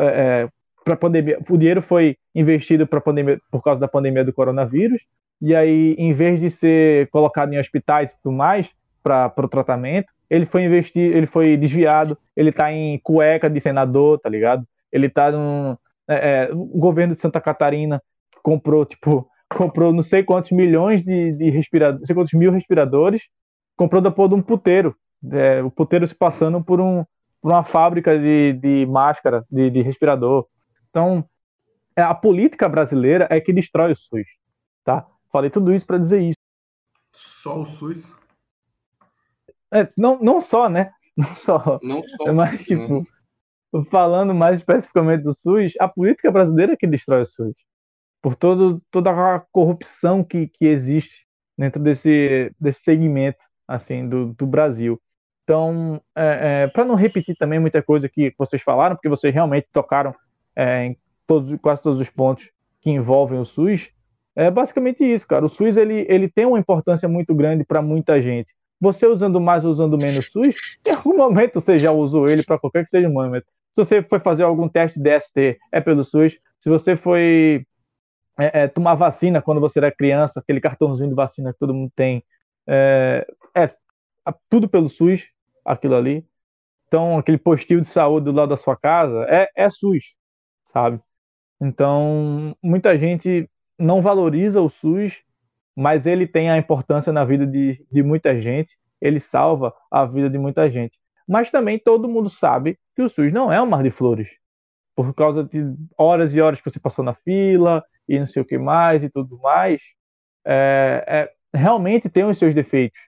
é, 0.00 0.04
é 0.44 0.48
para 0.84 0.96
pandemia? 0.96 1.38
O 1.48 1.56
dinheiro 1.56 1.82
foi 1.82 2.16
investido 2.34 2.86
para 2.86 3.00
pandemia 3.00 3.40
por 3.50 3.62
causa 3.62 3.80
da 3.80 3.88
pandemia 3.88 4.24
do 4.24 4.32
coronavírus. 4.32 5.02
E 5.40 5.54
aí, 5.54 5.94
em 5.98 6.12
vez 6.12 6.40
de 6.40 6.50
ser 6.50 7.08
colocado 7.10 7.52
em 7.52 7.58
hospitais 7.58 8.12
e 8.12 8.16
tudo 8.22 8.32
mais 8.32 8.70
para 9.02 9.32
o 9.36 9.48
tratamento, 9.48 10.12
ele 10.30 10.46
foi 10.46 10.64
investido, 10.64 11.16
ele 11.16 11.26
foi 11.26 11.56
desviado, 11.56 12.16
ele 12.36 12.50
tá 12.50 12.72
em 12.72 12.98
cueca 12.98 13.50
de 13.50 13.60
senador, 13.60 14.18
tá 14.18 14.28
ligado? 14.28 14.66
Ele 14.90 15.08
tá 15.08 15.30
no 15.30 15.78
é, 16.08 16.48
é, 16.48 16.52
o 16.52 16.78
governo 16.78 17.14
de 17.14 17.20
Santa 17.20 17.40
Catarina 17.40 18.02
comprou, 18.42 18.84
tipo, 18.84 19.28
comprou 19.48 19.92
não 19.92 20.02
sei 20.02 20.22
quantos 20.22 20.50
milhões 20.50 21.02
de, 21.02 21.32
de 21.32 21.50
respiradores, 21.50 22.00
não 22.00 22.06
sei 22.06 22.14
quantos 22.14 22.34
mil 22.34 22.52
respiradores, 22.52 23.22
comprou 23.76 24.02
da 24.02 24.10
porra 24.10 24.30
de 24.30 24.34
um 24.34 24.42
puteiro, 24.42 24.94
é, 25.32 25.62
o 25.62 25.70
puteiro 25.70 26.06
se 26.06 26.14
passando 26.14 26.62
por, 26.62 26.80
um, 26.80 27.04
uma 27.44 27.62
fábrica 27.62 28.18
de, 28.18 28.54
de 28.54 28.86
máscara, 28.86 29.44
de, 29.50 29.70
de 29.70 29.82
respirador. 29.82 30.46
Então, 30.88 31.28
é, 31.94 32.00
a 32.00 32.14
política 32.14 32.68
brasileira 32.68 33.28
é 33.30 33.38
que 33.38 33.52
destrói 33.52 33.92
o 33.92 33.96
SUS, 33.96 34.26
tá? 34.82 35.06
Falei 35.30 35.50
tudo 35.50 35.74
isso 35.74 35.84
para 35.84 35.98
dizer 35.98 36.22
isso. 36.22 36.38
Só 37.12 37.60
o 37.60 37.66
SUS? 37.66 38.10
É, 39.70 39.88
não, 39.96 40.18
não 40.20 40.40
só, 40.40 40.68
né? 40.68 40.90
Não 41.16 41.36
só. 41.36 41.78
Não 41.80 42.02
só. 42.02 42.32
Mas, 42.32 42.50
né? 42.50 42.58
tipo, 42.58 42.98
né? 42.98 43.84
falando 43.88 44.34
mais 44.34 44.56
especificamente 44.56 45.22
do 45.22 45.32
SUS, 45.32 45.72
a 45.78 45.86
política 45.86 46.28
brasileira 46.28 46.72
é 46.72 46.76
que 46.76 46.88
destrói 46.88 47.22
o 47.22 47.26
SUS. 47.26 47.54
Por 48.20 48.34
todo, 48.34 48.82
toda 48.90 49.10
a 49.10 49.38
corrupção 49.52 50.24
que, 50.24 50.48
que 50.48 50.64
existe 50.64 51.24
dentro 51.56 51.80
desse, 51.80 52.52
desse 52.58 52.82
segmento 52.82 53.38
assim 53.68 54.08
do, 54.08 54.34
do 54.34 54.44
Brasil. 54.44 55.00
Então, 55.44 56.00
é, 56.16 56.62
é, 56.64 56.66
para 56.68 56.84
não 56.84 56.94
repetir 56.94 57.36
também 57.36 57.58
muita 57.58 57.82
coisa 57.82 58.08
que 58.08 58.34
vocês 58.38 58.62
falaram, 58.62 58.96
porque 58.96 59.10
vocês 59.10 59.32
realmente 59.32 59.68
tocaram 59.70 60.14
é, 60.56 60.86
em 60.86 60.96
todos, 61.26 61.54
quase 61.60 61.82
todos 61.82 62.00
os 62.00 62.08
pontos 62.08 62.50
que 62.80 62.90
envolvem 62.90 63.38
o 63.38 63.44
SUS, 63.44 63.90
é 64.34 64.50
basicamente 64.50 65.04
isso, 65.04 65.26
cara. 65.26 65.44
O 65.44 65.48
SUS 65.48 65.76
ele, 65.76 66.06
ele 66.08 66.28
tem 66.28 66.46
uma 66.46 66.58
importância 66.58 67.08
muito 67.08 67.34
grande 67.34 67.62
para 67.62 67.82
muita 67.82 68.20
gente. 68.20 68.48
Você 68.80 69.06
usando 69.06 69.40
mais 69.40 69.64
ou 69.64 69.70
usando 69.70 69.96
menos 69.98 70.26
SUS, 70.26 70.78
em 70.84 70.90
algum 70.90 71.16
momento 71.16 71.60
você 71.60 71.78
já 71.78 71.92
usou 71.92 72.28
ele 72.28 72.42
para 72.42 72.58
qualquer 72.58 72.84
que 72.84 72.90
seja 72.90 73.08
o 73.08 73.12
momento. 73.12 73.46
Se 73.74 73.84
você 73.84 74.02
foi 74.02 74.20
fazer 74.20 74.44
algum 74.44 74.68
teste 74.68 74.98
DST, 74.98 75.58
é 75.70 75.80
pelo 75.80 76.02
SUS. 76.02 76.38
Se 76.60 76.70
você 76.70 76.96
foi 76.96 77.66
é, 78.38 78.62
é, 78.62 78.68
tomar 78.68 78.94
vacina 78.94 79.42
quando 79.42 79.60
você 79.60 79.78
era 79.78 79.92
criança, 79.92 80.40
aquele 80.40 80.60
cartãozinho 80.60 81.10
de 81.10 81.14
vacina 81.14 81.52
que 81.52 81.58
todo 81.58 81.74
mundo 81.74 81.92
tem, 81.94 82.24
é, 82.66 83.26
é 83.54 83.70
tudo 84.48 84.68
pelo 84.68 84.88
SUS 84.88 85.33
aquilo 85.64 85.96
ali. 85.96 86.24
Então, 86.86 87.18
aquele 87.18 87.38
postil 87.38 87.80
de 87.80 87.88
saúde 87.88 88.26
do 88.26 88.32
lado 88.32 88.50
da 88.50 88.56
sua 88.56 88.76
casa 88.76 89.26
é, 89.28 89.48
é 89.56 89.70
SUS, 89.70 90.14
sabe? 90.66 91.00
Então, 91.60 92.56
muita 92.62 92.96
gente 92.98 93.48
não 93.78 94.02
valoriza 94.02 94.60
o 94.60 94.68
SUS, 94.68 95.22
mas 95.76 96.06
ele 96.06 96.26
tem 96.26 96.50
a 96.50 96.58
importância 96.58 97.12
na 97.12 97.24
vida 97.24 97.46
de, 97.46 97.84
de 97.90 98.02
muita 98.02 98.40
gente, 98.40 98.76
ele 99.00 99.18
salva 99.18 99.74
a 99.90 100.04
vida 100.04 100.30
de 100.30 100.38
muita 100.38 100.70
gente. 100.70 100.98
Mas 101.26 101.50
também 101.50 101.78
todo 101.78 102.08
mundo 102.08 102.28
sabe 102.28 102.78
que 102.94 103.02
o 103.02 103.08
SUS 103.08 103.32
não 103.32 103.52
é 103.52 103.60
um 103.60 103.66
mar 103.66 103.82
de 103.82 103.90
flores, 103.90 104.30
por 104.94 105.12
causa 105.14 105.42
de 105.42 105.64
horas 105.98 106.34
e 106.34 106.40
horas 106.40 106.60
que 106.60 106.70
você 106.70 106.78
passou 106.78 107.04
na 107.04 107.14
fila 107.14 107.84
e 108.08 108.18
não 108.18 108.26
sei 108.26 108.42
o 108.42 108.44
que 108.44 108.58
mais 108.58 109.02
e 109.02 109.08
tudo 109.08 109.38
mais. 109.38 109.80
É, 110.46 111.04
é, 111.06 111.58
realmente 111.58 112.08
tem 112.08 112.24
os 112.24 112.38
seus 112.38 112.54
defeitos. 112.54 113.00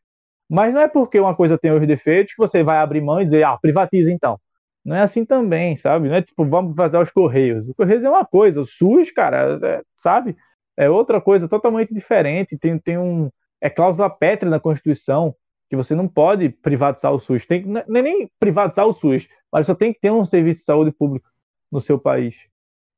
Mas 0.48 0.72
não 0.72 0.80
é 0.80 0.88
porque 0.88 1.18
uma 1.18 1.34
coisa 1.34 1.58
tem 1.58 1.72
os 1.72 1.86
defeitos 1.86 2.34
que 2.34 2.38
você 2.38 2.62
vai 2.62 2.78
abrir 2.78 3.00
mão 3.00 3.20
e 3.20 3.24
dizer, 3.24 3.44
ah, 3.44 3.58
privatiza 3.58 4.10
então. 4.10 4.38
Não 4.84 4.94
é 4.94 5.00
assim 5.02 5.24
também, 5.24 5.74
sabe? 5.74 6.08
Não 6.08 6.14
é 6.14 6.22
tipo, 6.22 6.44
vamos 6.44 6.76
fazer 6.76 6.98
os 6.98 7.10
Correios. 7.10 7.68
O 7.68 7.74
Correios 7.74 8.04
é 8.04 8.08
uma 8.08 8.24
coisa, 8.24 8.60
o 8.60 8.64
SUS, 8.64 9.10
cara, 9.10 9.58
é, 9.60 9.82
sabe? 9.96 10.36
É 10.76 10.88
outra 10.88 11.20
coisa 11.20 11.48
totalmente 11.48 11.92
diferente. 11.92 12.56
Tem, 12.56 12.78
tem 12.78 12.96
um. 12.96 13.28
É 13.60 13.68
cláusula 13.68 14.08
pétrea 14.08 14.48
na 14.48 14.60
Constituição 14.60 15.34
que 15.68 15.74
você 15.74 15.94
não 15.94 16.06
pode 16.06 16.50
privatizar 16.50 17.12
o 17.12 17.18
SUS. 17.18 17.44
Tem, 17.46 17.64
não 17.64 17.80
é 17.80 18.02
nem 18.02 18.30
privatizar 18.38 18.86
o 18.86 18.92
SUS, 18.92 19.26
mas 19.52 19.66
só 19.66 19.74
tem 19.74 19.92
que 19.92 20.00
ter 20.00 20.12
um 20.12 20.24
serviço 20.24 20.60
de 20.60 20.66
saúde 20.66 20.92
público 20.92 21.28
no 21.72 21.80
seu 21.80 21.98
país. 21.98 22.36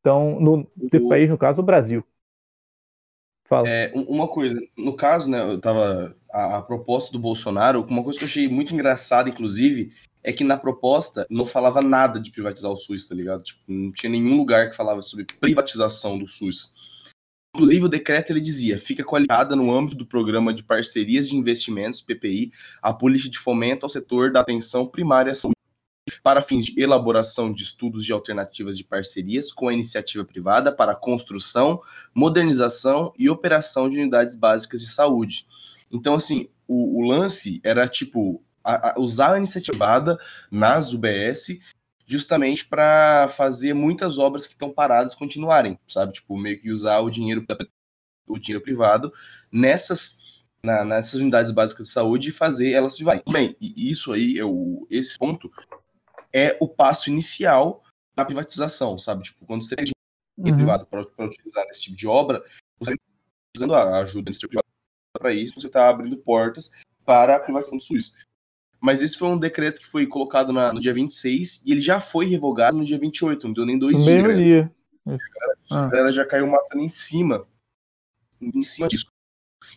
Então, 0.01 0.39
no 0.39 0.67
o... 0.93 1.09
país, 1.09 1.31
no 1.31 1.39
caso, 1.39 1.63
o 1.63 1.65
Brasil. 1.65 2.05
Fala. 3.49 3.67
É, 3.67 3.91
uma 3.95 4.29
coisa, 4.29 4.61
no 4.77 4.95
caso, 4.95 5.29
né, 5.29 5.41
eu 5.41 5.61
tava. 5.61 6.15
A, 6.31 6.59
a, 6.59 6.63
proposta 6.63 7.11
do 7.11 7.19
Bolsonaro, 7.19 7.83
uma 7.89 8.05
coisa 8.05 8.19
que 8.19 8.25
eu 8.27 8.29
achei 8.29 8.47
muito 8.47 8.75
engraçada, 8.75 9.31
inclusive, 9.31 9.95
é 10.23 10.31
que 10.31 10.45
na 10.45 10.59
proposta 10.59 11.27
não 11.31 11.47
falava 11.47 11.81
nada 11.81 12.21
de 12.21 12.31
privatizar 12.31 12.71
o 12.71 12.77
SUS, 12.77 13.09
tá 13.09 13.15
ligado? 13.15 13.43
Tipo, 13.43 13.61
não 13.67 13.91
tinha 13.91 14.11
nenhum 14.11 14.37
lugar 14.37 14.69
que 14.69 14.77
falava 14.77 15.01
sobre 15.01 15.25
privatização 15.25 16.19
do 16.19 16.27
SUS. 16.27 16.75
Inclusive, 17.55 17.87
o 17.87 17.89
decreto 17.89 18.31
ele 18.31 18.43
dizia: 18.43 18.79
fica 18.79 19.03
qualificada 19.03 19.57
no 19.57 19.75
âmbito 19.75 19.97
do 19.97 20.05
programa 20.05 20.53
de 20.53 20.63
parcerias 20.63 21.31
de 21.31 21.35
investimentos, 21.35 22.03
PPI, 22.03 22.53
a 22.83 22.93
política 22.93 23.31
de 23.31 23.39
fomento 23.39 23.87
ao 23.87 23.91
setor 23.91 24.31
da 24.31 24.41
atenção 24.41 24.87
primária 24.87 25.33
à 25.33 25.35
saúde 25.35 25.58
para 26.23 26.43
fins 26.43 26.67
de 26.67 26.81
elaboração 26.81 27.53
de 27.53 27.63
estudos 27.63 28.05
de 28.05 28.13
alternativas 28.13 28.77
de 28.77 28.85
parcerias 28.85 29.53
com 29.53 29.69
a 29.69 29.75
iniciativa 29.75 30.25
privada 30.25 30.73
para 30.73 30.95
construção, 30.95 31.81
modernização 32.15 33.13
e 33.19 33.29
operação 33.29 33.89
de 33.89 33.99
unidades 33.99 34.35
básicas 34.35 34.81
de 34.81 34.89
saúde. 34.89 35.47
Então, 35.91 36.15
assim, 36.15 36.49
o, 36.67 37.01
o 37.01 37.07
lance 37.07 37.61
era 37.65 37.89
tipo 37.89 38.43
a, 38.63 38.93
a 38.93 39.01
usar 39.01 39.35
a 39.35 39.39
iniciativa 39.39 39.73
privada 39.73 40.19
nas 40.51 40.93
UBS 40.93 41.59
justamente 42.07 42.65
para 42.65 43.29
fazer 43.29 43.75
muitas 43.75 44.19
obras 44.19 44.47
que 44.47 44.55
estão 44.55 44.71
paradas 44.71 45.15
continuarem, 45.15 45.79
sabe? 45.87 46.15
Tipo, 46.15 46.39
meio 46.39 46.59
que 46.59 46.71
usar 46.71 47.01
o 47.01 47.11
dinheiro 47.11 47.45
o 48.27 48.39
dinheiro 48.39 48.63
privado 48.63 49.13
nessas 49.51 50.19
na, 50.63 50.85
nessas 50.85 51.15
unidades 51.15 51.53
básicas 51.53 51.87
de 51.87 51.93
saúde 51.93 52.29
e 52.29 52.33
fazer 52.33 52.73
elas 52.73 52.95
privarem. 52.95 53.23
Bem, 53.31 53.57
isso 53.61 54.13
aí, 54.13 54.37
eu, 54.37 54.87
esse 54.91 55.19
ponto 55.19 55.51
é 56.39 56.57
o 56.61 56.69
passo 56.69 57.11
inicial 57.11 57.83
da 58.15 58.25
privatização, 58.25 58.99
sabe? 58.99 59.25
Tipo, 59.25 59.47
quando 59.47 59.65
você 59.65 59.77
tem 59.77 59.85
dinheiro 59.85 59.97
uhum. 60.39 60.57
privado 60.57 60.87
para 60.87 61.25
utilizar 61.27 61.65
nesse 61.67 61.83
tipo 61.83 61.97
de 61.97 62.07
obra, 62.07 62.45
você 62.79 62.93
está 62.93 63.05
utilizando 63.51 63.75
a 63.75 63.99
ajuda 64.01 64.25
desse 64.25 64.41
tipo 64.41 64.53
de 64.53 64.63
para 65.13 65.33
isso, 65.33 65.61
você 65.61 65.67
está 65.67 65.89
abrindo 65.89 66.17
portas 66.17 66.71
para 67.05 67.37
a 67.37 67.41
privatização 67.41 67.79
do 67.79 67.83
SUS. 67.83 68.15
Mas 68.81 69.03
esse 69.03 69.19
foi 69.19 69.29
um 69.29 69.39
decreto 69.39 69.81
que 69.81 69.87
foi 69.87 70.07
colocado 70.07 70.53
na, 70.53 70.73
no 70.73 70.81
dia 70.81 70.93
26 70.93 71.65
e 71.67 71.73
ele 71.73 71.81
já 71.81 71.99
foi 71.99 72.27
revogado 72.27 72.77
no 72.77 72.85
dia 72.85 72.99
28, 72.99 73.47
não 73.47 73.55
deu 73.55 73.67
nem 73.67 73.79
dois 73.79 74.05
dias. 74.05 74.37
dia. 74.37 74.73
A 75.71 75.87
galera 75.89 76.13
já 76.13 76.25
caiu 76.25 76.47
matando 76.47 76.85
em 76.85 76.89
cima, 76.89 77.47
em 78.41 78.63
cima 78.63 78.87
disso. 78.87 79.07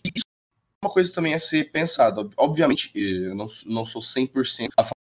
E 0.06 0.10
isso 0.14 0.26
é 0.26 0.86
uma 0.86 0.94
coisa 0.94 1.12
também 1.14 1.34
a 1.34 1.40
ser 1.40 1.72
pensada. 1.72 2.30
Obviamente, 2.38 2.92
eu 2.96 3.34
não, 3.34 3.48
não 3.66 3.86
sou 3.86 4.02
100% 4.02 4.70
a 4.78 4.84
favor 4.84 5.01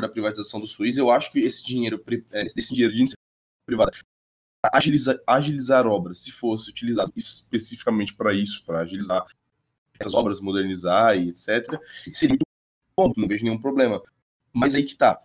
da 0.00 0.08
privatização 0.08 0.60
do 0.60 0.66
SUS. 0.66 0.96
Eu 0.96 1.10
acho 1.10 1.32
que 1.32 1.38
esse 1.40 1.64
dinheiro, 1.64 2.02
é, 2.32 2.44
esse 2.44 2.74
dinheiro 2.74 2.92
de 2.92 3.00
iniciativa 3.00 3.16
privada, 3.66 3.92
agilizar, 4.72 5.16
agilizar 5.26 5.86
obras, 5.86 6.18
se 6.18 6.30
fosse 6.30 6.68
utilizado 6.70 7.12
especificamente 7.16 8.14
para 8.14 8.34
isso, 8.34 8.64
para 8.64 8.80
agilizar 8.80 9.26
essas 9.98 10.14
obras, 10.14 10.40
modernizar 10.40 11.16
e 11.16 11.28
etc., 11.30 11.66
seria 12.12 12.36
muito 12.36 12.44
bom, 12.96 13.12
não 13.16 13.28
vejo 13.28 13.44
nenhum 13.44 13.60
problema. 13.60 14.02
Mas 14.52 14.74
aí 14.74 14.84
que 14.84 14.94
tá. 14.94 15.20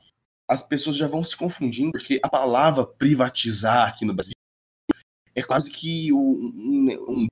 As 0.48 0.62
pessoas 0.62 0.96
já 0.96 1.08
vão 1.08 1.24
se 1.24 1.36
confundindo, 1.36 1.92
porque 1.92 2.20
a 2.22 2.30
palavra 2.30 2.86
privatizar 2.86 3.90
aqui 3.90 4.06
no 4.06 4.14
Brasil 4.14 4.36
é 5.34 5.42
quase 5.42 5.72
que 5.72 6.14
um, 6.14 6.18
um, 6.18 7.24
um 7.24 7.28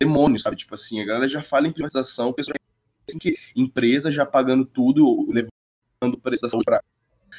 demônio, 0.00 0.38
sabe? 0.38 0.56
Tipo 0.56 0.74
assim, 0.74 1.00
a 1.00 1.04
galera 1.04 1.28
já 1.28 1.42
fala 1.42 1.68
em 1.68 1.72
privatização, 1.72 2.32
pessoas 2.32 2.56
que 3.20 3.38
empresa 3.54 4.10
já 4.10 4.24
pagando 4.24 4.64
tudo, 4.64 5.28
dando 6.04 6.18
prestação 6.18 6.60
para 6.64 6.82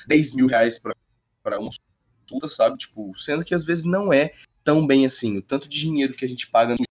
10 0.07 0.35
mil 0.35 0.47
reais 0.47 0.79
para 0.79 1.59
uma 1.59 1.69
consulta, 2.27 2.47
sabe? 2.47 2.77
Tipo, 2.77 3.13
sendo 3.17 3.43
que 3.43 3.53
às 3.53 3.65
vezes 3.65 3.85
não 3.85 4.11
é 4.11 4.33
tão 4.63 4.85
bem 4.85 5.05
assim. 5.05 5.37
O 5.37 5.41
tanto 5.41 5.69
de 5.69 5.79
dinheiro 5.79 6.13
que 6.13 6.25
a 6.25 6.29
gente 6.29 6.47
paga 6.47 6.73
no 6.77 6.85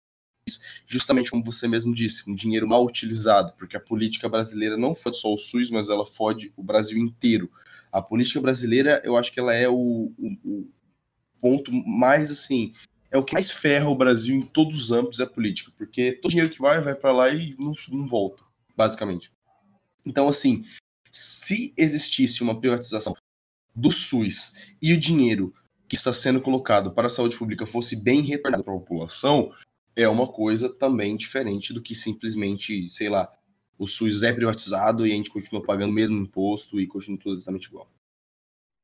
justamente 0.86 1.30
como 1.30 1.42
você 1.42 1.66
mesmo 1.66 1.94
disse, 1.94 2.30
um 2.30 2.34
dinheiro 2.34 2.68
mal 2.68 2.84
utilizado, 2.84 3.54
porque 3.58 3.76
a 3.76 3.80
política 3.80 4.28
brasileira 4.28 4.76
não 4.76 4.94
foi 4.94 5.12
só 5.12 5.32
o 5.32 5.38
SUS, 5.38 5.70
mas 5.70 5.88
ela 5.88 6.06
fode 6.06 6.52
o 6.56 6.62
Brasil 6.62 6.98
inteiro. 6.98 7.50
A 7.90 8.02
política 8.02 8.40
brasileira, 8.40 9.00
eu 9.04 9.16
acho 9.16 9.32
que 9.32 9.40
ela 9.40 9.54
é 9.54 9.68
o, 9.68 10.12
o, 10.18 10.38
o 10.44 10.68
ponto 11.40 11.72
mais 11.72 12.30
assim, 12.30 12.74
é 13.10 13.16
o 13.16 13.24
que 13.24 13.32
mais 13.32 13.50
ferra 13.50 13.88
o 13.88 13.94
Brasil 13.94 14.34
em 14.34 14.42
todos 14.42 14.76
os 14.76 14.92
âmbitos 14.92 15.20
é 15.20 15.22
a 15.22 15.26
política, 15.26 15.72
porque 15.78 16.12
todo 16.12 16.30
dinheiro 16.30 16.52
que 16.52 16.60
vai, 16.60 16.80
vai 16.80 16.94
para 16.94 17.12
lá 17.12 17.30
e 17.30 17.56
não, 17.58 17.72
não 17.90 18.06
volta, 18.06 18.42
basicamente. 18.76 19.32
Então, 20.04 20.28
assim, 20.28 20.64
se 21.16 21.72
existisse 21.76 22.42
uma 22.42 22.58
privatização 22.58 23.14
do 23.74 23.90
SUS 23.90 24.74
e 24.80 24.92
o 24.92 24.98
dinheiro 24.98 25.52
que 25.88 25.94
está 25.94 26.12
sendo 26.12 26.40
colocado 26.40 26.92
para 26.92 27.06
a 27.06 27.10
saúde 27.10 27.36
pública 27.36 27.66
fosse 27.66 27.96
bem 27.96 28.20
retornado 28.20 28.64
para 28.64 28.74
a 28.74 28.78
população, 28.78 29.52
é 29.94 30.08
uma 30.08 30.26
coisa 30.26 30.68
também 30.68 31.16
diferente 31.16 31.72
do 31.72 31.82
que 31.82 31.94
simplesmente, 31.94 32.90
sei 32.90 33.08
lá, 33.08 33.30
o 33.78 33.86
SUS 33.86 34.22
é 34.22 34.32
privatizado 34.32 35.06
e 35.06 35.12
a 35.12 35.14
gente 35.14 35.30
continua 35.30 35.62
pagando 35.62 35.90
o 35.90 35.94
mesmo 35.94 36.16
imposto 36.16 36.80
e 36.80 36.86
continua 36.86 37.18
tudo 37.20 37.34
exatamente 37.34 37.68
igual. 37.68 37.88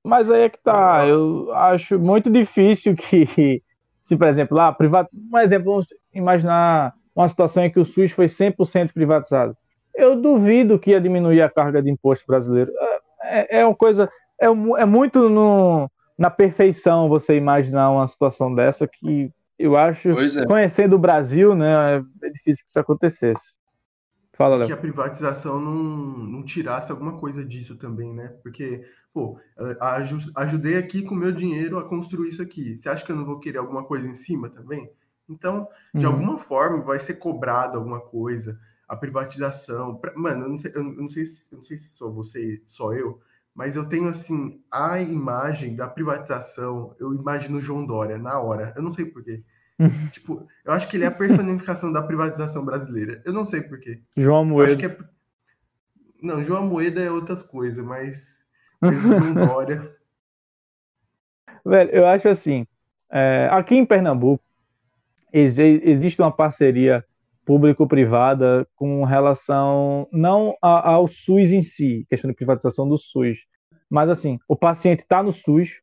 Mas 0.04 0.30
aí 0.30 0.42
é 0.42 0.48
que 0.48 0.58
tá, 0.58 1.06
eu 1.06 1.52
acho 1.52 1.98
muito 1.98 2.30
difícil 2.30 2.94
que, 2.96 3.62
se 4.02 4.16
por 4.16 4.28
exemplo, 4.28 4.56
lá, 4.56 4.72
privat... 4.72 5.08
um 5.12 5.38
exemplo, 5.38 5.72
vamos 5.72 5.86
imaginar 6.12 6.94
uma 7.14 7.28
situação 7.28 7.64
em 7.64 7.70
que 7.70 7.78
o 7.78 7.84
SUS 7.84 8.12
foi 8.12 8.26
100% 8.26 8.92
privatizado 8.92 9.56
eu 9.94 10.20
duvido 10.20 10.78
que 10.78 10.90
ia 10.90 11.00
diminuir 11.00 11.42
a 11.42 11.50
carga 11.50 11.82
de 11.82 11.90
imposto 11.90 12.24
brasileiro. 12.26 12.72
É, 13.22 13.58
é, 13.58 13.60
é 13.60 13.66
uma 13.66 13.74
coisa, 13.74 14.10
é, 14.40 14.46
é 14.46 14.86
muito 14.86 15.28
no, 15.28 15.90
na 16.18 16.30
perfeição 16.30 17.08
você 17.08 17.36
imaginar 17.36 17.90
uma 17.90 18.06
situação 18.06 18.54
dessa 18.54 18.86
que 18.86 19.32
eu 19.58 19.76
acho, 19.76 20.08
é. 20.08 20.46
conhecendo 20.46 20.96
o 20.96 20.98
Brasil, 20.98 21.54
né, 21.54 21.98
é 22.22 22.30
difícil 22.30 22.64
que 22.64 22.70
isso 22.70 22.80
acontecesse. 22.80 23.54
Fala, 24.32 24.56
Léo. 24.56 24.66
Que 24.68 24.72
a 24.72 24.76
privatização 24.76 25.60
não, 25.60 25.74
não 25.74 26.42
tirasse 26.42 26.90
alguma 26.90 27.18
coisa 27.18 27.44
disso 27.44 27.76
também, 27.76 28.14
né? 28.14 28.28
Porque, 28.42 28.82
pô, 29.12 29.38
ajudei 30.34 30.78
aqui 30.78 31.02
com 31.02 31.14
o 31.14 31.18
meu 31.18 31.30
dinheiro 31.30 31.78
a 31.78 31.84
construir 31.84 32.30
isso 32.30 32.40
aqui. 32.40 32.78
Você 32.78 32.88
acha 32.88 33.04
que 33.04 33.12
eu 33.12 33.16
não 33.16 33.26
vou 33.26 33.38
querer 33.38 33.58
alguma 33.58 33.84
coisa 33.84 34.08
em 34.08 34.14
cima 34.14 34.48
também? 34.48 34.90
Então, 35.28 35.68
de 35.94 36.06
uhum. 36.06 36.12
alguma 36.12 36.38
forma, 36.38 36.82
vai 36.82 36.98
ser 36.98 37.16
cobrado 37.16 37.76
alguma 37.76 38.00
coisa 38.00 38.58
a 38.90 38.96
privatização. 38.96 40.00
Mano, 40.16 40.46
eu 40.46 40.48
não 40.48 40.58
sei, 40.58 40.72
eu 40.74 40.82
não 40.82 41.08
sei, 41.08 41.22
eu 41.52 41.56
não 41.58 41.62
sei 41.62 41.78
se 41.78 41.96
só 41.96 42.10
você, 42.10 42.60
só 42.66 42.92
eu, 42.92 43.20
mas 43.54 43.76
eu 43.76 43.88
tenho 43.88 44.08
assim 44.08 44.60
a 44.68 45.00
imagem 45.00 45.76
da 45.76 45.86
privatização. 45.86 46.96
Eu 46.98 47.14
imagino 47.14 47.62
João 47.62 47.86
Dória 47.86 48.18
na 48.18 48.40
hora. 48.40 48.72
Eu 48.74 48.82
não 48.82 48.90
sei 48.90 49.04
porquê. 49.04 49.44
tipo, 50.10 50.44
eu 50.64 50.72
acho 50.72 50.88
que 50.88 50.96
ele 50.96 51.04
é 51.04 51.06
a 51.06 51.12
personificação 51.12 51.92
da 51.92 52.02
privatização 52.02 52.64
brasileira. 52.64 53.22
Eu 53.24 53.32
não 53.32 53.46
sei 53.46 53.60
porquê. 53.60 54.02
João 54.16 54.44
Moeda. 54.44 54.84
É... 54.84 54.98
Não, 56.20 56.42
João 56.42 56.66
Moeda 56.66 57.00
é 57.00 57.10
outras 57.12 57.44
coisas, 57.44 57.84
mas, 57.84 58.42
mas 58.82 59.00
João 59.00 59.34
Dória. 59.34 59.96
Velho, 61.64 61.90
eu 61.92 62.08
acho 62.08 62.28
assim. 62.28 62.66
É, 63.08 63.48
aqui 63.52 63.76
em 63.76 63.86
Pernambuco 63.86 64.42
existe 65.32 66.20
uma 66.20 66.32
parceria 66.32 67.04
público-privada 67.50 68.64
com 68.76 69.02
relação 69.02 70.06
não 70.12 70.54
ao 70.62 71.08
SUS 71.08 71.50
em 71.50 71.62
si, 71.62 72.06
questão 72.08 72.30
de 72.30 72.36
privatização 72.36 72.88
do 72.88 72.96
SUS, 72.96 73.40
mas 73.90 74.08
assim, 74.08 74.38
o 74.46 74.54
paciente 74.54 75.00
está 75.00 75.20
no 75.20 75.32
SUS 75.32 75.80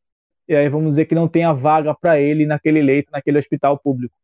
e 0.48 0.56
aí 0.56 0.70
vamos 0.70 0.92
dizer 0.92 1.08
que 1.08 1.14
não 1.14 1.28
tem 1.28 1.44
a 1.44 1.52
vaga 1.52 1.94
para 1.94 2.22
ele 2.22 2.46
naquele 2.46 2.82
leito, 2.82 3.12
naquele 3.12 3.38
hospital 3.38 3.78
público. 3.78 4.16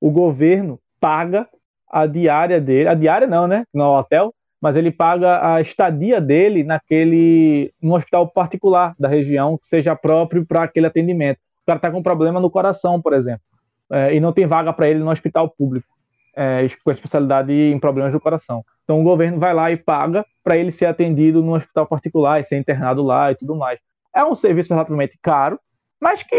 O 0.00 0.10
governo 0.10 0.80
paga 0.98 1.46
a 1.86 2.06
diária 2.06 2.58
dele, 2.58 2.88
a 2.88 2.94
diária 2.94 3.26
não, 3.26 3.46
né? 3.46 3.66
No 3.74 3.98
hotel, 3.98 4.34
mas 4.58 4.74
ele 4.74 4.90
paga 4.90 5.54
a 5.54 5.60
estadia 5.60 6.18
dele 6.18 6.64
naquele 6.64 7.74
no 7.78 7.94
hospital 7.94 8.26
particular 8.26 8.94
da 8.98 9.06
região 9.06 9.58
que 9.58 9.68
seja 9.68 9.94
próprio 9.94 10.46
para 10.46 10.62
aquele 10.62 10.86
atendimento. 10.86 11.40
O 11.62 11.66
cara 11.66 11.76
está 11.76 11.90
com 11.90 12.02
problema 12.02 12.40
no 12.40 12.50
coração, 12.50 13.02
por 13.02 13.12
exemplo, 13.12 13.44
é, 13.92 14.14
e 14.14 14.18
não 14.18 14.32
tem 14.32 14.46
vaga 14.46 14.72
para 14.72 14.88
ele 14.88 15.00
no 15.00 15.10
hospital 15.10 15.50
público 15.50 15.95
é, 16.36 16.66
com 16.84 16.90
especialidade 16.90 17.52
em 17.52 17.78
problemas 17.78 18.12
do 18.12 18.20
coração. 18.20 18.62
Então 18.84 19.00
o 19.00 19.02
governo 19.02 19.40
vai 19.40 19.54
lá 19.54 19.70
e 19.72 19.76
paga 19.76 20.24
para 20.44 20.56
ele 20.58 20.70
ser 20.70 20.86
atendido 20.86 21.42
num 21.42 21.54
hospital 21.54 21.86
particular 21.86 22.40
e 22.40 22.44
ser 22.44 22.58
internado 22.58 23.02
lá 23.02 23.32
e 23.32 23.34
tudo 23.34 23.56
mais. 23.56 23.80
É 24.14 24.22
um 24.22 24.34
serviço 24.34 24.72
relativamente 24.72 25.18
caro, 25.22 25.58
mas 26.00 26.22
que 26.22 26.36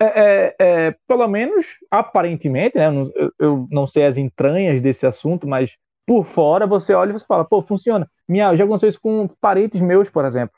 é, 0.00 0.04
é, 0.04 0.54
é 0.58 0.96
pelo 1.08 1.26
menos 1.26 1.66
aparentemente, 1.90 2.76
né, 2.76 2.86
eu, 3.14 3.32
eu, 3.38 3.68
não 3.70 3.86
sei 3.86 4.04
as 4.04 4.18
entranhas 4.18 4.80
desse 4.80 5.06
assunto, 5.06 5.46
mas 5.46 5.72
por 6.06 6.24
fora 6.26 6.66
você 6.66 6.92
olha 6.92 7.10
e 7.10 7.12
você 7.14 7.24
fala, 7.24 7.44
pô, 7.44 7.62
funciona. 7.62 8.08
Minha, 8.28 8.54
já 8.56 8.64
aconteceu 8.64 8.90
isso 8.90 9.00
com 9.00 9.28
parentes 9.40 9.80
meus, 9.80 10.10
por 10.10 10.24
exemplo, 10.24 10.54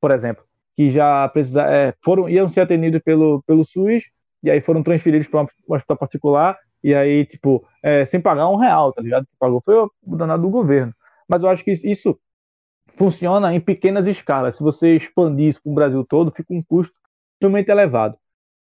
por 0.00 0.10
exemplo, 0.10 0.44
que 0.76 0.90
já 0.90 1.28
precisa, 1.28 1.62
é, 1.62 1.94
foram 2.02 2.28
iam 2.28 2.48
ser 2.48 2.60
atendidos 2.60 3.00
pelo 3.02 3.42
pelo 3.46 3.64
SUS 3.64 4.04
e 4.42 4.50
aí 4.50 4.60
foram 4.60 4.82
transferidos 4.82 5.28
para 5.28 5.42
um 5.42 5.74
hospital 5.74 5.96
particular 5.96 6.58
e 6.82 6.94
aí, 6.94 7.24
tipo, 7.24 7.64
é, 7.82 8.04
sem 8.04 8.20
pagar 8.20 8.48
um 8.48 8.56
real, 8.56 8.92
tá 8.92 9.02
ligado? 9.02 9.24
Que 9.24 9.36
pagou 9.38 9.62
foi 9.64 9.74
o 9.76 10.16
danado 10.16 10.42
do 10.42 10.50
governo. 10.50 10.92
Mas 11.28 11.42
eu 11.42 11.48
acho 11.48 11.64
que 11.64 11.70
isso 11.70 12.18
funciona 12.96 13.54
em 13.54 13.60
pequenas 13.60 14.06
escalas. 14.06 14.56
Se 14.56 14.62
você 14.62 14.96
expandir 14.96 15.50
isso 15.50 15.62
para 15.62 15.70
o 15.70 15.74
Brasil 15.74 16.04
todo, 16.04 16.32
fica 16.32 16.52
um 16.52 16.62
custo 16.62 16.94
extremamente 17.34 17.70
elevado. 17.70 18.16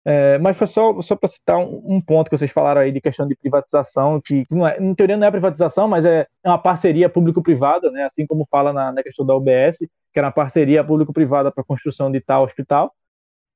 É, 0.08 0.38
mas 0.38 0.56
foi 0.56 0.68
só, 0.68 1.00
só 1.00 1.16
para 1.16 1.28
citar 1.28 1.58
um, 1.58 1.82
um, 1.84 2.00
ponto 2.00 2.30
que 2.30 2.38
vocês 2.38 2.52
falaram 2.52 2.80
aí 2.80 2.92
de 2.92 3.00
questão 3.00 3.26
de 3.26 3.34
privatização, 3.34 4.20
que, 4.24 4.44
que 4.46 4.54
não 4.54 4.64
é, 4.64 4.78
em 4.78 4.94
teoria 4.94 5.16
não 5.16 5.26
é 5.26 5.30
privatização, 5.32 5.88
mas 5.88 6.04
é, 6.04 6.28
é 6.44 6.48
uma 6.48 6.62
parceria 6.62 7.08
público-privada, 7.08 7.90
né? 7.90 8.04
assim 8.04 8.24
como 8.24 8.46
fala 8.48 8.72
na, 8.72 8.92
na 8.92 9.02
questão 9.02 9.26
da 9.26 9.34
UBS, 9.34 9.78
que 9.80 10.18
era 10.18 10.28
uma 10.28 10.32
parceria 10.32 10.84
público-privada 10.84 11.50
para 11.50 11.62
a 11.62 11.66
construção 11.66 12.08
de 12.10 12.20
tal 12.20 12.44
hospital. 12.44 12.94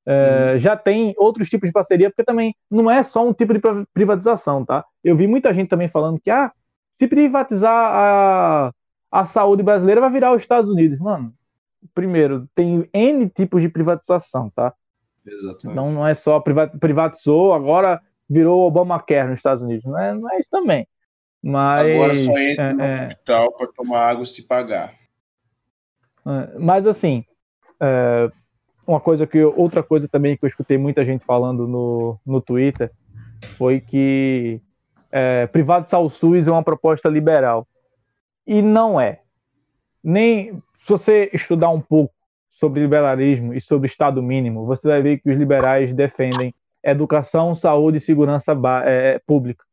É, 0.05 0.53
uhum. 0.53 0.59
Já 0.59 0.75
tem 0.75 1.13
outros 1.17 1.49
tipos 1.49 1.69
de 1.69 1.73
parceria, 1.73 2.09
porque 2.09 2.23
também 2.23 2.55
não 2.69 2.89
é 2.89 3.03
só 3.03 3.27
um 3.27 3.33
tipo 3.33 3.53
de 3.53 3.61
privatização, 3.93 4.65
tá? 4.65 4.83
Eu 5.03 5.15
vi 5.15 5.27
muita 5.27 5.53
gente 5.53 5.69
também 5.69 5.87
falando 5.87 6.19
que, 6.19 6.29
ah, 6.29 6.51
se 6.91 7.07
privatizar 7.07 7.71
a, 7.71 8.71
a 9.11 9.25
saúde 9.25 9.63
brasileira 9.63 10.01
vai 10.01 10.11
virar 10.11 10.33
os 10.33 10.41
Estados 10.41 10.69
Unidos. 10.69 10.99
Mano, 10.99 11.33
primeiro, 11.93 12.47
tem 12.55 12.87
N 12.93 13.29
tipos 13.29 13.61
de 13.61 13.69
privatização, 13.69 14.49
tá? 14.49 14.73
Exatamente. 15.25 15.67
Então 15.67 15.91
não 15.91 16.07
é 16.07 16.13
só 16.13 16.39
privatizou, 16.39 17.53
agora 17.53 18.01
virou 18.29 18.65
Obamacare 18.65 19.29
nos 19.29 19.39
Estados 19.39 19.63
Unidos. 19.63 19.85
Não 19.85 19.99
é, 19.99 20.13
não 20.13 20.31
é 20.31 20.39
isso 20.39 20.49
também. 20.49 20.87
Mas, 21.43 21.91
agora 21.91 22.15
só 22.15 22.37
entra 22.37 22.63
é, 22.63 22.73
no 22.73 22.81
é. 22.81 23.07
hospital 23.07 23.51
para 23.53 23.67
tomar 23.67 24.09
água 24.09 24.25
se 24.25 24.47
pagar. 24.47 24.93
É, 26.25 26.59
mas 26.59 26.85
assim, 26.85 27.25
é, 27.79 28.31
uma 28.85 28.99
coisa 28.99 29.27
que 29.27 29.43
outra 29.43 29.83
coisa 29.83 30.07
também 30.07 30.35
que 30.35 30.45
eu 30.45 30.49
escutei 30.49 30.77
muita 30.77 31.05
gente 31.05 31.25
falando 31.25 31.67
no, 31.67 32.19
no 32.25 32.41
Twitter 32.41 32.91
foi 33.57 33.79
que 33.79 34.61
é, 35.11 35.47
privatizar 35.47 36.01
o 36.01 36.09
SUS 36.09 36.47
é 36.47 36.51
uma 36.51 36.63
proposta 36.63 37.09
liberal. 37.09 37.67
E 38.45 38.61
não 38.61 38.99
é. 38.99 39.21
Nem 40.03 40.61
se 40.79 40.89
você 40.89 41.29
estudar 41.33 41.69
um 41.69 41.81
pouco 41.81 42.13
sobre 42.51 42.81
liberalismo 42.81 43.53
e 43.53 43.61
sobre 43.61 43.87
Estado 43.87 44.21
mínimo 44.21 44.65
você 44.65 44.87
vai 44.87 45.01
ver 45.01 45.19
que 45.19 45.29
os 45.29 45.37
liberais 45.37 45.93
defendem 45.93 46.53
educação 46.83 47.53
saúde 47.53 47.97
e 47.97 48.01
segurança 48.01 48.53
é, 48.85 49.19
pública. 49.25 49.63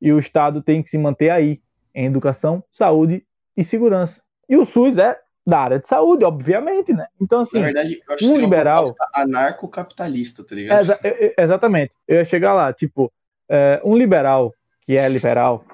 E 0.00 0.12
o 0.12 0.18
Estado 0.18 0.62
tem 0.62 0.82
que 0.82 0.90
se 0.90 0.98
manter 0.98 1.30
aí 1.30 1.60
em 1.94 2.06
educação 2.06 2.64
saúde 2.72 3.24
e 3.56 3.62
segurança. 3.62 4.20
E 4.48 4.56
o 4.56 4.64
SUS 4.64 4.98
é 4.98 5.18
da 5.46 5.60
área 5.60 5.78
de 5.78 5.88
saúde, 5.88 6.24
obviamente, 6.24 6.92
né? 6.92 7.06
Então, 7.20 7.40
assim, 7.40 7.58
Na 7.58 7.64
verdade, 7.64 8.00
eu 8.08 8.14
acho 8.14 8.32
um 8.32 8.36
liberal. 8.36 8.94
anarcocapitalista, 9.14 10.44
tá 10.44 10.54
ligado? 10.54 10.80
Exa 10.80 10.98
exatamente. 11.38 11.92
Eu 12.06 12.18
ia 12.18 12.24
chegar 12.24 12.54
lá, 12.54 12.72
tipo, 12.72 13.12
é, 13.48 13.80
um 13.84 13.96
liberal 13.96 14.54
que 14.82 14.94
é 14.94 15.08
liberal, 15.08 15.64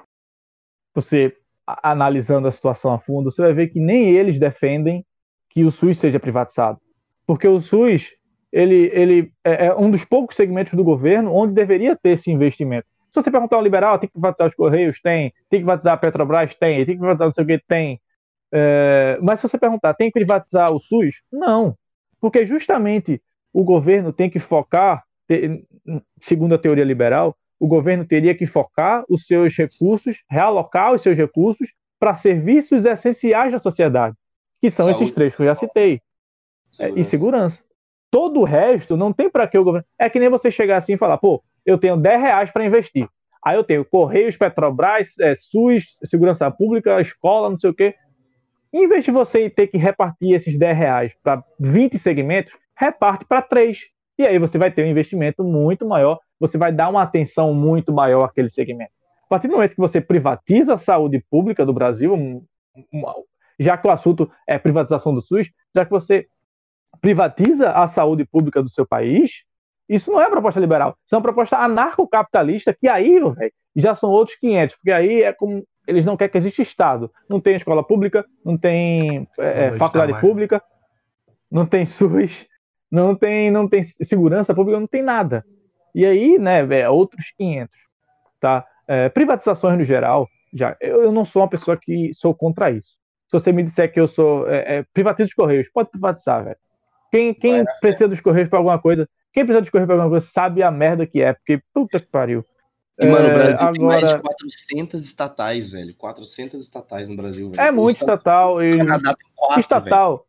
você 0.93 1.35
analisando 1.83 2.47
a 2.47 2.51
situação 2.51 2.91
a 2.91 2.99
fundo, 2.99 3.31
você 3.31 3.41
vai 3.41 3.53
ver 3.53 3.67
que 3.67 3.79
nem 3.79 4.15
eles 4.15 4.39
defendem 4.39 5.05
que 5.49 5.63
o 5.63 5.71
SUS 5.71 5.99
seja 5.99 6.19
privatizado. 6.19 6.79
Porque 7.27 7.47
o 7.47 7.61
SUS, 7.61 8.09
ele, 8.51 8.89
ele 8.91 9.31
é, 9.43 9.67
é 9.67 9.75
um 9.75 9.91
dos 9.91 10.03
poucos 10.03 10.35
segmentos 10.35 10.73
do 10.73 10.83
governo 10.83 11.33
onde 11.33 11.53
deveria 11.53 11.95
ter 11.95 12.11
esse 12.11 12.31
investimento. 12.31 12.87
Se 13.11 13.15
você 13.15 13.31
perguntar 13.31 13.57
ao 13.57 13.63
liberal, 13.63 13.97
tem 13.97 14.07
que 14.07 14.13
privatizar 14.13 14.47
os 14.47 14.55
Correios? 14.55 14.99
Tem. 15.01 15.33
Tem 15.49 15.59
que 15.59 15.65
privatizar 15.65 15.93
a 15.93 15.97
Petrobras? 15.97 16.53
Tem. 16.55 16.85
Tem 16.85 16.95
que 16.95 16.99
privatizar 16.99 17.27
não 17.27 17.33
sei 17.33 17.43
o 17.43 17.47
que? 17.47 17.59
Tem. 17.67 17.99
É, 18.51 19.17
mas 19.21 19.39
se 19.39 19.47
você 19.47 19.57
perguntar, 19.57 19.93
tem 19.93 20.07
que 20.07 20.19
privatizar 20.19 20.73
o 20.73 20.79
SUS? 20.79 21.21
Não, 21.31 21.75
porque 22.19 22.45
justamente 22.45 23.21
o 23.53 23.63
governo 23.63 24.11
tem 24.11 24.29
que 24.29 24.39
focar, 24.39 25.03
segundo 26.19 26.55
a 26.55 26.57
teoria 26.57 26.83
liberal, 26.83 27.35
o 27.59 27.67
governo 27.67 28.05
teria 28.05 28.33
que 28.33 28.45
focar 28.45 29.03
os 29.09 29.25
seus 29.25 29.55
recursos, 29.55 30.23
realocar 30.29 30.93
os 30.93 31.01
seus 31.01 31.17
recursos 31.17 31.67
para 31.99 32.15
serviços 32.15 32.85
essenciais 32.85 33.51
da 33.51 33.59
sociedade, 33.59 34.15
que 34.61 34.69
são 34.69 34.85
Saúde, 34.85 35.03
esses 35.03 35.13
três 35.13 35.35
que 35.35 35.41
eu 35.41 35.45
já 35.45 35.55
citei, 35.55 36.01
segurança. 36.71 36.97
É, 36.97 37.01
e 37.01 37.03
segurança. 37.03 37.63
Todo 38.09 38.39
o 38.39 38.43
resto 38.43 38.97
não 38.97 39.13
tem 39.13 39.29
para 39.29 39.47
que 39.47 39.59
o 39.59 39.63
governo. 39.63 39.85
É 39.99 40.09
que 40.09 40.19
nem 40.19 40.29
você 40.29 40.49
chegar 40.49 40.77
assim 40.77 40.93
e 40.93 40.97
falar, 40.97 41.17
pô, 41.17 41.43
eu 41.65 41.77
tenho 41.77 41.97
10 41.97 42.19
reais 42.19 42.51
para 42.51 42.65
investir. 42.65 43.07
Aí 43.43 43.55
eu 43.55 43.63
tenho 43.63 43.85
Correios, 43.85 44.35
Petrobras, 44.35 45.17
é, 45.19 45.35
SUS, 45.35 45.97
Segurança 46.05 46.49
Pública, 46.49 46.99
escola, 46.99 47.49
não 47.49 47.57
sei 47.57 47.69
o 47.69 47.73
quê. 47.73 47.95
Em 48.71 48.87
vez 48.87 49.03
de 49.03 49.11
você 49.11 49.49
ter 49.49 49.67
que 49.67 49.77
repartir 49.77 50.35
esses 50.35 50.57
10 50.57 50.77
reais 50.77 51.13
para 51.23 51.43
20 51.59 51.97
segmentos, 51.97 52.53
reparte 52.77 53.25
para 53.25 53.41
3. 53.41 53.79
E 54.17 54.27
aí 54.27 54.37
você 54.37 54.57
vai 54.57 54.71
ter 54.71 54.83
um 54.83 54.89
investimento 54.89 55.43
muito 55.43 55.87
maior, 55.87 56.19
você 56.39 56.57
vai 56.57 56.71
dar 56.71 56.89
uma 56.89 57.01
atenção 57.01 57.53
muito 57.53 57.91
maior 57.91 58.25
àquele 58.25 58.49
segmento. 58.49 58.91
A 59.25 59.29
partir 59.29 59.47
do 59.47 59.53
momento 59.53 59.75
que 59.75 59.79
você 59.79 59.99
privatiza 60.01 60.73
a 60.73 60.77
saúde 60.77 61.23
pública 61.29 61.65
do 61.65 61.73
Brasil, 61.73 62.43
já 63.59 63.77
que 63.77 63.87
o 63.87 63.91
assunto 63.91 64.29
é 64.47 64.57
privatização 64.57 65.13
do 65.13 65.21
SUS, 65.21 65.49
já 65.75 65.85
que 65.85 65.91
você 65.91 66.27
privatiza 67.01 67.71
a 67.71 67.87
saúde 67.87 68.25
pública 68.25 68.61
do 68.61 68.69
seu 68.69 68.85
país, 68.85 69.43
isso 69.87 70.11
não 70.11 70.21
é 70.21 70.29
proposta 70.29 70.59
liberal, 70.59 70.95
isso 71.05 71.15
é 71.15 71.17
uma 71.17 71.23
proposta 71.23 71.57
anarcocapitalista, 71.57 72.73
que 72.73 72.87
aí, 72.87 73.19
véio, 73.19 73.51
já 73.75 73.95
são 73.95 74.09
outros 74.09 74.37
500, 74.37 74.75
porque 74.75 74.91
aí 74.91 75.19
é 75.19 75.33
como 75.33 75.63
eles 75.89 76.05
não 76.05 76.15
querem 76.15 76.31
que 76.31 76.37
exista 76.37 76.61
Estado. 76.61 77.11
Não 77.29 77.39
tem 77.39 77.55
escola 77.55 77.83
pública, 77.83 78.25
não 78.45 78.57
tem 78.57 79.27
é, 79.39 79.65
é 79.65 79.71
faculdade 79.71 80.19
pública, 80.21 80.61
não 81.51 81.65
tem 81.65 81.85
SUS, 81.85 82.47
não 82.91 83.15
tem, 83.15 83.49
não 83.49 83.67
tem 83.67 83.83
segurança 83.83 84.53
pública, 84.53 84.79
não 84.79 84.87
tem 84.87 85.01
nada. 85.01 85.43
E 85.93 86.05
aí, 86.05 86.37
né, 86.37 86.65
é 86.79 86.89
outros 86.89 87.33
500. 87.37 87.73
Tá? 88.39 88.65
É, 88.87 89.09
privatizações 89.09 89.77
no 89.77 89.83
geral, 89.83 90.27
já, 90.53 90.77
eu, 90.79 91.03
eu, 91.03 91.11
não 91.11 91.25
sou 91.25 91.41
uma 91.41 91.49
pessoa 91.49 91.77
que 91.77 92.11
sou 92.13 92.33
contra 92.33 92.71
isso. 92.71 92.97
Se 93.27 93.33
você 93.33 93.51
me 93.51 93.63
disser 93.63 93.91
que 93.91 93.99
eu 93.99 94.07
sou. 94.07 94.47
É, 94.47 94.77
é, 94.77 94.85
privatiza 94.93 95.27
os 95.27 95.33
Correios, 95.33 95.69
pode 95.71 95.89
privatizar, 95.89 96.43
velho. 96.43 96.57
Quem, 97.11 97.33
quem 97.33 97.63
precisa 97.81 98.07
dos 98.07 98.21
Correios 98.21 98.49
para 98.49 98.59
alguma 98.59 98.79
coisa, 98.79 99.07
quem 99.33 99.43
precisa 99.43 99.61
dos 99.61 99.69
Correios 99.69 99.87
para 99.87 99.95
alguma 99.95 100.09
coisa 100.09 100.27
sabe 100.27 100.63
a 100.63 100.71
merda 100.71 101.05
que 101.05 101.21
é, 101.21 101.33
porque 101.33 101.61
puta 101.73 101.99
que 101.99 102.07
pariu. 102.07 102.43
E, 102.99 103.05
mano, 103.05 103.29
o 103.29 103.33
Brasil 103.33 103.55
agora... 103.55 103.71
tem 103.71 103.81
mais 103.81 104.09
de 104.09 104.19
400 104.19 105.05
estatais, 105.05 105.69
velho. 105.69 105.95
400 105.95 106.61
estatais 106.61 107.07
no 107.07 107.15
Brasil, 107.15 107.49
velho. 107.49 107.61
É 107.61 107.71
muito 107.71 107.97
estatal. 107.97 108.61
E... 108.61 108.77
Canadá 108.77 109.15
tem 109.15 109.27
quatro, 109.35 109.61
estatal. 109.61 110.27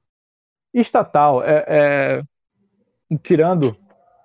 Velho. 0.72 0.84
Estatal. 0.84 1.42
É, 1.42 1.64
é... 1.66 2.22
Tirando 3.24 3.76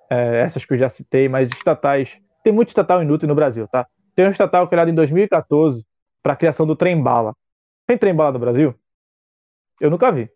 é, 0.09 0.41
essas 0.41 0.63
que 0.63 0.73
eu 0.73 0.77
já 0.77 0.89
citei, 0.89 1.27
mas 1.27 1.49
estatais. 1.49 2.17
Tem 2.43 2.53
muito 2.53 2.67
estatal 2.67 3.01
inútil 3.01 3.27
no 3.27 3.33
Brasil, 3.33 3.67
tá? 3.67 3.87
Tem 4.15 4.27
um 4.27 4.31
estatal 4.31 4.67
criado 4.67 4.89
em 4.89 4.95
2014 4.95 5.83
para 6.21 6.33
a 6.33 6.35
criação 6.35 6.67
do 6.67 6.75
trem-bala. 6.75 7.35
Tem 7.87 7.97
trem-bala 7.97 8.31
no 8.31 8.39
Brasil? 8.39 8.75
Eu 9.81 9.89
nunca 9.89 10.11
vi. 10.11 10.29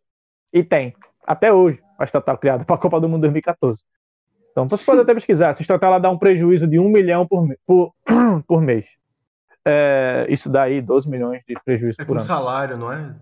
E 0.52 0.64
tem. 0.64 0.96
Até 1.26 1.54
hoje, 1.54 1.80
a 1.98 2.06
estatal 2.06 2.38
criada 2.40 2.66
para 2.66 2.76
a 2.76 2.80
Copa 2.80 3.00
do 3.00 3.08
Mundo 3.08 3.22
2014. 3.22 3.84
Então, 4.66 4.78
você 4.78 4.86
pode 4.86 5.02
até 5.02 5.14
pesquisar. 5.14 5.50
Essa 5.50 5.62
estatal 5.62 5.92
ela 5.92 6.00
dá 6.00 6.10
um 6.10 6.18
prejuízo 6.18 6.68
de 6.68 6.80
um 6.80 6.90
milhão 6.90 7.28
por, 7.28 7.48
por, 7.66 7.94
por 8.48 8.62
mês. 8.62 8.86
É, 9.66 10.26
isso 10.30 10.50
daí, 10.50 10.82
12 10.82 11.10
milhões 11.10 11.44
de 11.48 11.56
prejuízo 11.64 11.98
é 12.00 12.06
por 12.06 12.14
ano. 12.14 12.20
É 12.20 12.24
com 12.24 12.28
salário, 12.28 12.78
não 12.78 12.92
é? 12.92 13.16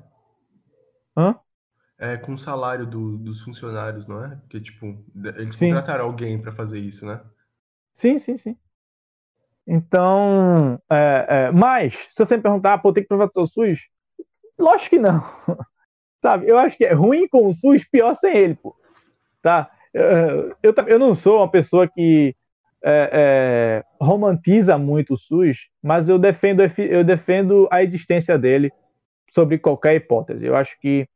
Hã? 1.16 1.36
É 2.00 2.18
com 2.18 2.34
o 2.34 2.38
salário 2.38 2.86
do, 2.86 3.18
dos 3.18 3.42
funcionários, 3.42 4.08
não 4.08 4.24
é? 4.24 4.36
Porque, 4.36 4.62
tipo, 4.62 5.04
eles 5.16 5.56
sim. 5.56 5.68
contrataram 5.68 6.06
alguém 6.06 6.40
para 6.40 6.52
fazer 6.52 6.80
isso, 6.80 7.06
né? 7.06 7.20
Sim, 7.92 8.18
sim, 8.20 8.38
sim. 8.38 8.56
Então, 9.66 10.80
é, 10.90 11.26
é, 11.28 11.52
mas, 11.52 11.94
se 12.12 12.24
você 12.24 12.38
me 12.38 12.44
perguntar, 12.44 12.74
ah, 12.74 12.78
pô, 12.78 12.94
tem 12.94 13.04
que 13.04 13.10
privatizar 13.10 13.44
o 13.44 13.48
SUS? 13.48 13.82
Lógico 14.58 14.92
que 14.92 15.00
não. 15.00 15.24
Sabe? 16.22 16.48
Eu 16.48 16.58
acho 16.58 16.78
que 16.78 16.86
é 16.86 16.94
ruim 16.94 17.28
com 17.28 17.48
o 17.48 17.54
SUS, 17.54 17.84
pior 17.90 18.14
sem 18.16 18.36
ele, 18.36 18.56
pô. 18.56 18.76
Tá? 19.42 19.70
Eu, 20.62 20.74
eu 20.88 21.00
não 21.00 21.16
sou 21.16 21.38
uma 21.38 21.50
pessoa 21.50 21.88
que 21.88 22.36
é, 22.84 23.10
é, 23.12 23.84
romantiza 24.00 24.78
muito 24.78 25.16
o 25.16 25.18
SUS, 25.18 25.68
mas 25.82 26.08
eu 26.08 26.20
defendo, 26.20 26.62
eu 26.78 27.04
defendo 27.04 27.68
a 27.72 27.84
existência 27.84 28.38
dele 28.38 28.72
sobre 29.32 29.58
qualquer 29.58 29.96
hipótese. 29.96 30.46
Eu 30.46 30.56
acho 30.56 30.80
que 30.80 31.08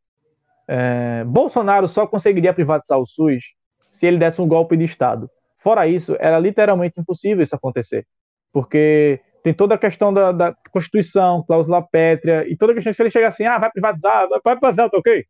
é, 0.67 1.23
Bolsonaro 1.25 1.87
só 1.87 2.07
conseguiria 2.07 2.53
privatizar 2.53 2.97
o 2.99 3.05
SUS 3.05 3.53
se 3.89 4.07
ele 4.07 4.17
desse 4.17 4.41
um 4.41 4.47
golpe 4.47 4.75
de 4.75 4.85
Estado. 4.85 5.29
Fora 5.59 5.87
isso, 5.87 6.15
era 6.19 6.39
literalmente 6.39 6.99
impossível 6.99 7.43
isso 7.43 7.55
acontecer, 7.55 8.07
porque 8.51 9.21
tem 9.43 9.53
toda 9.53 9.75
a 9.75 9.77
questão 9.77 10.13
da, 10.13 10.31
da 10.31 10.55
Constituição, 10.71 11.43
cláusula 11.45 11.81
pétrea, 11.81 12.47
e 12.47 12.55
toda 12.55 12.71
a 12.71 12.75
questão 12.75 12.93
que 12.93 13.01
ele 13.01 13.11
chega 13.11 13.27
assim, 13.27 13.45
ah, 13.45 13.59
vai 13.59 13.71
privatizar, 13.71 14.27
vai 14.29 14.55
privatizar, 14.55 14.89
tá 14.89 14.97
ok? 14.97 15.25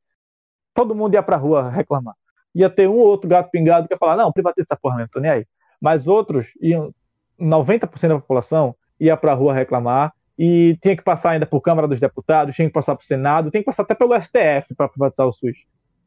Todo 0.73 0.95
mundo 0.95 1.13
ia 1.13 1.23
pra 1.23 1.37
rua 1.37 1.69
reclamar. 1.69 2.15
Ia 2.53 2.69
ter 2.69 2.87
um 2.87 2.93
ou 2.93 3.07
outro 3.07 3.29
gato 3.29 3.49
pingado 3.49 3.87
que 3.87 3.93
ia 3.93 3.97
falar, 3.97 4.17
não, 4.17 4.31
privatiza 4.31 4.67
essa 4.67 4.79
porra 4.79 4.97
mesmo, 4.97 5.11
tô 5.11 5.19
nem 5.19 5.31
aí. 5.31 5.45
Mas 5.79 6.07
outros, 6.07 6.47
iam, 6.61 6.93
90% 7.39 8.07
da 8.07 8.19
população 8.19 8.75
ia 8.99 9.17
pra 9.17 9.33
rua 9.33 9.53
reclamar, 9.53 10.13
e 10.37 10.75
tinha 10.81 10.97
que 10.97 11.03
passar 11.03 11.31
ainda 11.31 11.45
por 11.45 11.61
Câmara 11.61 11.87
dos 11.87 11.99
Deputados, 11.99 12.55
tinha 12.55 12.67
que 12.67 12.73
passar 12.73 12.95
para 12.95 13.03
o 13.03 13.05
Senado, 13.05 13.51
tem 13.51 13.61
que 13.61 13.65
passar 13.65 13.83
até 13.83 13.93
pelo 13.93 14.15
STF 14.15 14.73
para 14.75 14.89
privatizar 14.89 15.27
o 15.27 15.33
SUS. 15.33 15.57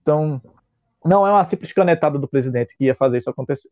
Então, 0.02 0.42
não 1.04 1.26
é 1.26 1.30
uma 1.30 1.44
simples 1.44 1.72
canetada 1.72 2.18
do 2.18 2.26
presidente 2.26 2.76
que 2.76 2.86
ia 2.86 2.94
fazer 2.94 3.18
isso 3.18 3.30
acontecer. 3.30 3.68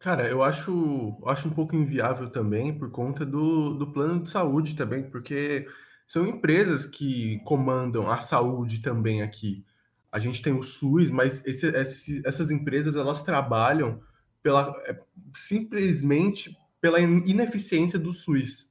Cara, 0.00 0.26
eu 0.26 0.42
acho, 0.42 1.22
acho 1.26 1.46
um 1.46 1.52
pouco 1.52 1.76
inviável 1.76 2.30
também 2.30 2.76
por 2.76 2.90
conta 2.90 3.24
do, 3.24 3.74
do 3.74 3.92
plano 3.92 4.24
de 4.24 4.30
saúde 4.30 4.74
também, 4.74 5.02
porque 5.04 5.66
são 6.06 6.26
empresas 6.26 6.86
que 6.86 7.38
comandam 7.44 8.10
a 8.10 8.18
saúde 8.18 8.80
também 8.80 9.22
aqui. 9.22 9.64
A 10.10 10.18
gente 10.18 10.42
tem 10.42 10.52
o 10.52 10.62
SUS, 10.62 11.10
mas 11.10 11.44
esse, 11.46 11.66
esse, 11.68 12.22
essas 12.24 12.50
empresas 12.50 12.96
elas 12.96 13.22
trabalham 13.22 14.00
pela, 14.42 14.74
é, 14.86 14.98
simplesmente 15.34 16.56
pela 16.80 17.00
ineficiência 17.00 17.98
do 17.98 18.12
SUS. 18.12 18.68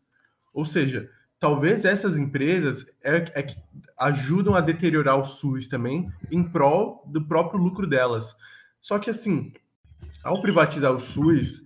Ou 0.54 0.66
seja, 0.66 1.10
talvez 1.40 1.86
essas 1.86 2.18
empresas 2.18 2.86
é, 3.02 3.18
é 3.34 3.44
que 3.44 3.56
ajudam 3.98 4.56
a 4.56 4.62
deteriorar 4.62 5.18
o 5.18 5.26
SUS 5.26 5.68
também 5.68 6.12
em 6.32 6.44
prol 6.44 7.04
do 7.08 7.26
próprio 7.26 7.62
lucro 7.62 7.88
delas. 7.88 8.36
Só 8.82 8.98
que 9.00 9.10
assim, 9.10 9.54
ao 10.24 10.42
privatizar 10.42 10.92
o 10.92 11.00
SUS, 11.00 11.62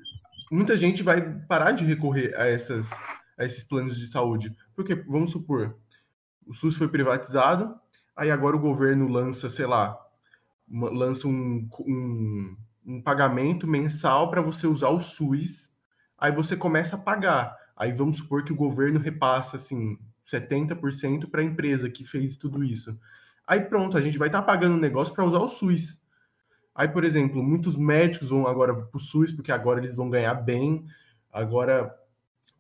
muita 0.52 0.76
gente 0.76 1.02
vai 1.02 1.22
parar 1.48 1.72
de 1.72 1.86
recorrer 1.86 2.38
a, 2.38 2.46
essas, 2.46 2.92
a 3.38 3.46
esses 3.46 3.64
planos 3.64 3.98
de 3.98 4.08
saúde. 4.08 4.56
Porque, 4.76 4.96
vamos 4.96 5.32
supor, 5.32 5.78
o 6.46 6.54
SUS 6.54 6.76
foi 6.76 6.88
privatizado, 6.88 7.76
aí 8.16 8.32
agora 8.32 8.56
o 8.56 8.60
governo 8.60 9.08
lança, 9.08 9.50
sei 9.50 9.66
lá, 9.66 10.00
uma, 10.68 10.90
lança 10.90 11.28
um, 11.28 11.68
um, 11.80 12.58
um 12.86 13.02
pagamento 13.02 13.68
mensal 13.68 14.30
para 14.30 14.42
você 14.42 14.68
usar 14.68 14.90
o 14.90 15.00
SUS, 15.00 15.72
aí 16.18 16.32
você 16.32 16.56
começa 16.56 16.96
a 16.96 17.00
pagar. 17.00 17.56
Aí 17.76 17.92
vamos 17.92 18.18
supor 18.18 18.44
que 18.44 18.54
o 18.54 18.56
governo 18.56 19.00
repassa 19.00 19.58
assim 19.58 19.98
70% 20.26 21.30
para 21.30 21.42
a 21.42 21.44
empresa 21.44 21.90
que 21.90 22.06
fez 22.06 22.38
tudo 22.38 22.64
isso. 22.64 22.98
Aí 23.46 23.62
pronto, 23.62 23.98
a 23.98 24.02
gente 24.02 24.18
vai 24.18 24.30
estar 24.30 24.42
tá 24.42 24.46
pagando 24.46 24.76
um 24.76 24.80
negócio 24.80 25.14
para 25.14 25.26
usar 25.26 25.40
o 25.40 25.50
SUS. 25.50 26.02
Aí, 26.76 26.88
por 26.88 27.04
exemplo, 27.04 27.44
muitos 27.44 27.76
médicos 27.76 28.30
vão 28.30 28.48
agora 28.48 28.74
para 28.74 28.98
o 28.98 29.00
SUS, 29.00 29.32
porque 29.32 29.52
agora 29.52 29.80
eles 29.80 29.98
vão 29.98 30.10
ganhar 30.10 30.34
bem. 30.34 30.86
Agora, 31.32 31.94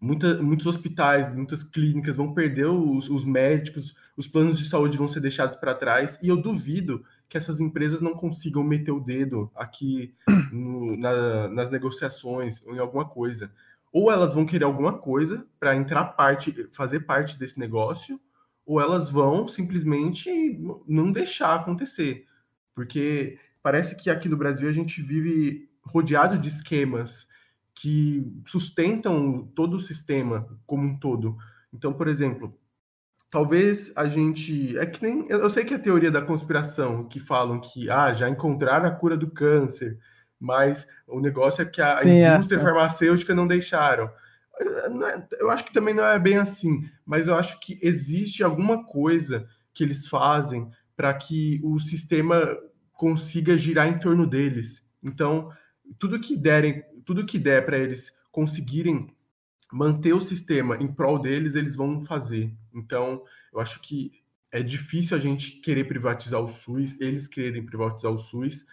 muita, 0.03 0.41
muitos 0.41 0.67
hospitais, 0.67 1.33
muitas 1.33 1.63
clínicas 1.63 2.15
vão 2.15 2.33
perder 2.33 2.65
os, 2.65 3.09
os 3.09 3.25
médicos, 3.25 3.95
os 4.17 4.27
planos 4.27 4.57
de 4.57 4.67
saúde 4.67 4.97
vão 4.97 5.07
ser 5.07 5.21
deixados 5.21 5.55
para 5.55 5.73
trás. 5.73 6.19
E 6.21 6.27
eu 6.27 6.35
duvido 6.35 7.03
que 7.29 7.37
essas 7.37 7.61
empresas 7.61 8.01
não 8.01 8.13
consigam 8.13 8.63
meter 8.63 8.91
o 8.91 8.99
dedo 8.99 9.49
aqui 9.55 10.13
no, 10.51 10.97
na, 10.97 11.47
nas 11.47 11.71
negociações 11.71 12.61
ou 12.65 12.75
em 12.75 12.79
alguma 12.79 13.05
coisa 13.05 13.51
ou 13.93 14.11
elas 14.11 14.33
vão 14.33 14.43
querer 14.43 14.65
alguma 14.65 14.97
coisa 14.97 15.45
para 15.59 15.75
entrar 15.75 16.03
parte, 16.03 16.67
fazer 16.71 17.01
parte 17.01 17.37
desse 17.37 17.59
negócio, 17.59 18.19
ou 18.65 18.81
elas 18.81 19.07
vão 19.07 19.47
simplesmente 19.47 20.59
não 20.87 21.11
deixar 21.11 21.53
acontecer. 21.53 22.25
Porque 22.73 23.37
parece 23.61 23.95
que 23.95 24.09
aqui 24.09 24.27
no 24.27 24.35
Brasil 24.35 24.67
a 24.67 24.71
gente 24.71 24.99
vive 24.99 25.69
rodeado 25.83 26.39
de 26.39 26.49
esquemas 26.49 27.27
que 27.75 28.31
sustentam 28.45 29.49
todo 29.55 29.75
o 29.75 29.79
sistema 29.79 30.47
como 30.65 30.83
um 30.83 30.97
todo. 30.97 31.35
Então, 31.73 31.91
por 31.93 32.07
exemplo, 32.07 32.57
talvez 33.31 33.91
a 33.95 34.07
gente. 34.07 34.77
É 34.77 34.85
que 34.85 35.01
nem. 35.01 35.27
Eu 35.27 35.49
sei 35.49 35.65
que 35.65 35.73
é 35.73 35.77
a 35.77 35.81
teoria 35.81 36.11
da 36.11 36.21
conspiração, 36.21 37.07
que 37.07 37.19
falam 37.19 37.59
que 37.59 37.89
ah, 37.89 38.13
já 38.13 38.29
encontraram 38.29 38.87
a 38.87 38.91
cura 38.91 39.17
do 39.17 39.31
câncer, 39.31 39.97
mas 40.39 40.87
o 41.07 41.19
negócio 41.19 41.61
é 41.61 41.65
que 41.65 41.81
a 41.81 42.03
Sim, 42.03 42.21
é. 42.21 42.33
indústria 42.33 42.57
é. 42.57 42.61
farmacêutica 42.61 43.33
não 43.33 43.47
deixaram. 43.47 44.09
É, 44.59 45.27
eu 45.39 45.49
acho 45.49 45.65
que 45.65 45.73
também 45.73 45.93
não 45.93 46.05
é 46.05 46.19
bem 46.19 46.37
assim, 46.37 46.87
mas 47.05 47.27
eu 47.27 47.35
acho 47.35 47.59
que 47.59 47.79
existe 47.81 48.43
alguma 48.43 48.85
coisa 48.85 49.47
que 49.73 49.83
eles 49.83 50.07
fazem 50.07 50.69
para 50.95 51.11
que 51.13 51.59
o 51.63 51.79
sistema 51.79 52.55
consiga 52.93 53.57
girar 53.57 53.87
em 53.87 53.97
torno 53.97 54.27
deles. 54.27 54.83
Então, 55.01 55.49
tudo 55.97 56.19
que 56.19 56.37
derem, 56.37 56.83
tudo 57.05 57.25
que 57.25 57.37
der 57.37 57.65
para 57.65 57.77
eles 57.77 58.11
conseguirem 58.31 59.07
manter 59.71 60.13
o 60.13 60.21
sistema 60.21 60.75
em 60.77 60.87
prol 60.87 61.19
deles, 61.19 61.55
eles 61.55 61.75
vão 61.75 62.01
fazer. 62.01 62.53
Então, 62.73 63.23
eu 63.51 63.59
acho 63.59 63.79
que 63.81 64.23
é 64.51 64.61
difícil 64.61 65.17
a 65.17 65.19
gente 65.19 65.53
querer 65.53 65.85
privatizar 65.85 66.39
o 66.39 66.47
SUS, 66.47 66.99
eles 66.99 67.27
quererem 67.27 67.65
privatizar 67.65 68.11
o 68.11 68.19
SUS, 68.19 68.65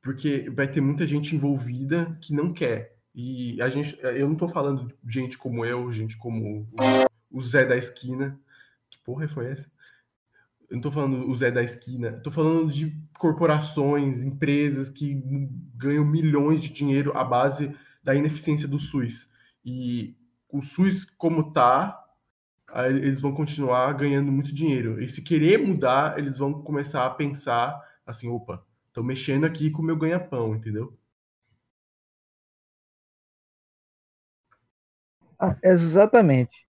porque 0.00 0.48
vai 0.50 0.68
ter 0.68 0.80
muita 0.80 1.04
gente 1.04 1.34
envolvida 1.34 2.16
que 2.20 2.32
não 2.32 2.52
quer. 2.52 2.96
E 3.14 3.60
a 3.60 3.68
gente, 3.68 3.98
eu 4.02 4.26
não 4.26 4.34
estou 4.34 4.48
falando 4.48 4.92
de 5.02 5.14
gente 5.14 5.38
como 5.38 5.64
eu, 5.64 5.90
gente 5.92 6.16
como 6.16 6.68
o, 7.30 7.42
Zé 7.42 7.64
da 7.64 7.76
esquina. 7.76 8.38
Que 8.90 8.98
porra 8.98 9.26
foi 9.26 9.46
essa? 9.46 9.70
Eu 10.74 10.76
não 10.76 10.80
estou 10.80 10.90
falando 10.90 11.30
o 11.30 11.34
Zé 11.36 11.52
da 11.52 11.62
esquina, 11.62 12.08
estou 12.08 12.32
falando 12.32 12.68
de 12.68 13.00
corporações, 13.16 14.24
empresas 14.24 14.90
que 14.90 15.14
ganham 15.76 16.04
milhões 16.04 16.60
de 16.60 16.68
dinheiro 16.68 17.16
à 17.16 17.22
base 17.22 17.72
da 18.02 18.12
ineficiência 18.12 18.66
do 18.66 18.76
SUS. 18.76 19.30
E 19.64 20.16
o 20.50 20.60
SUS, 20.60 21.04
como 21.16 21.52
tá, 21.52 22.04
eles 22.88 23.20
vão 23.20 23.32
continuar 23.32 23.92
ganhando 23.92 24.32
muito 24.32 24.52
dinheiro. 24.52 25.00
E 25.00 25.08
se 25.08 25.22
querer 25.22 25.64
mudar, 25.64 26.18
eles 26.18 26.38
vão 26.38 26.52
começar 26.52 27.06
a 27.06 27.10
pensar 27.10 27.80
assim, 28.04 28.28
opa, 28.28 28.60
Tô 28.92 29.02
mexendo 29.02 29.44
aqui 29.44 29.70
com 29.70 29.82
o 29.82 29.84
meu 29.84 29.96
ganha-pão, 29.96 30.54
entendeu? 30.56 30.96
Ah, 35.38 35.56
exatamente. 35.62 36.66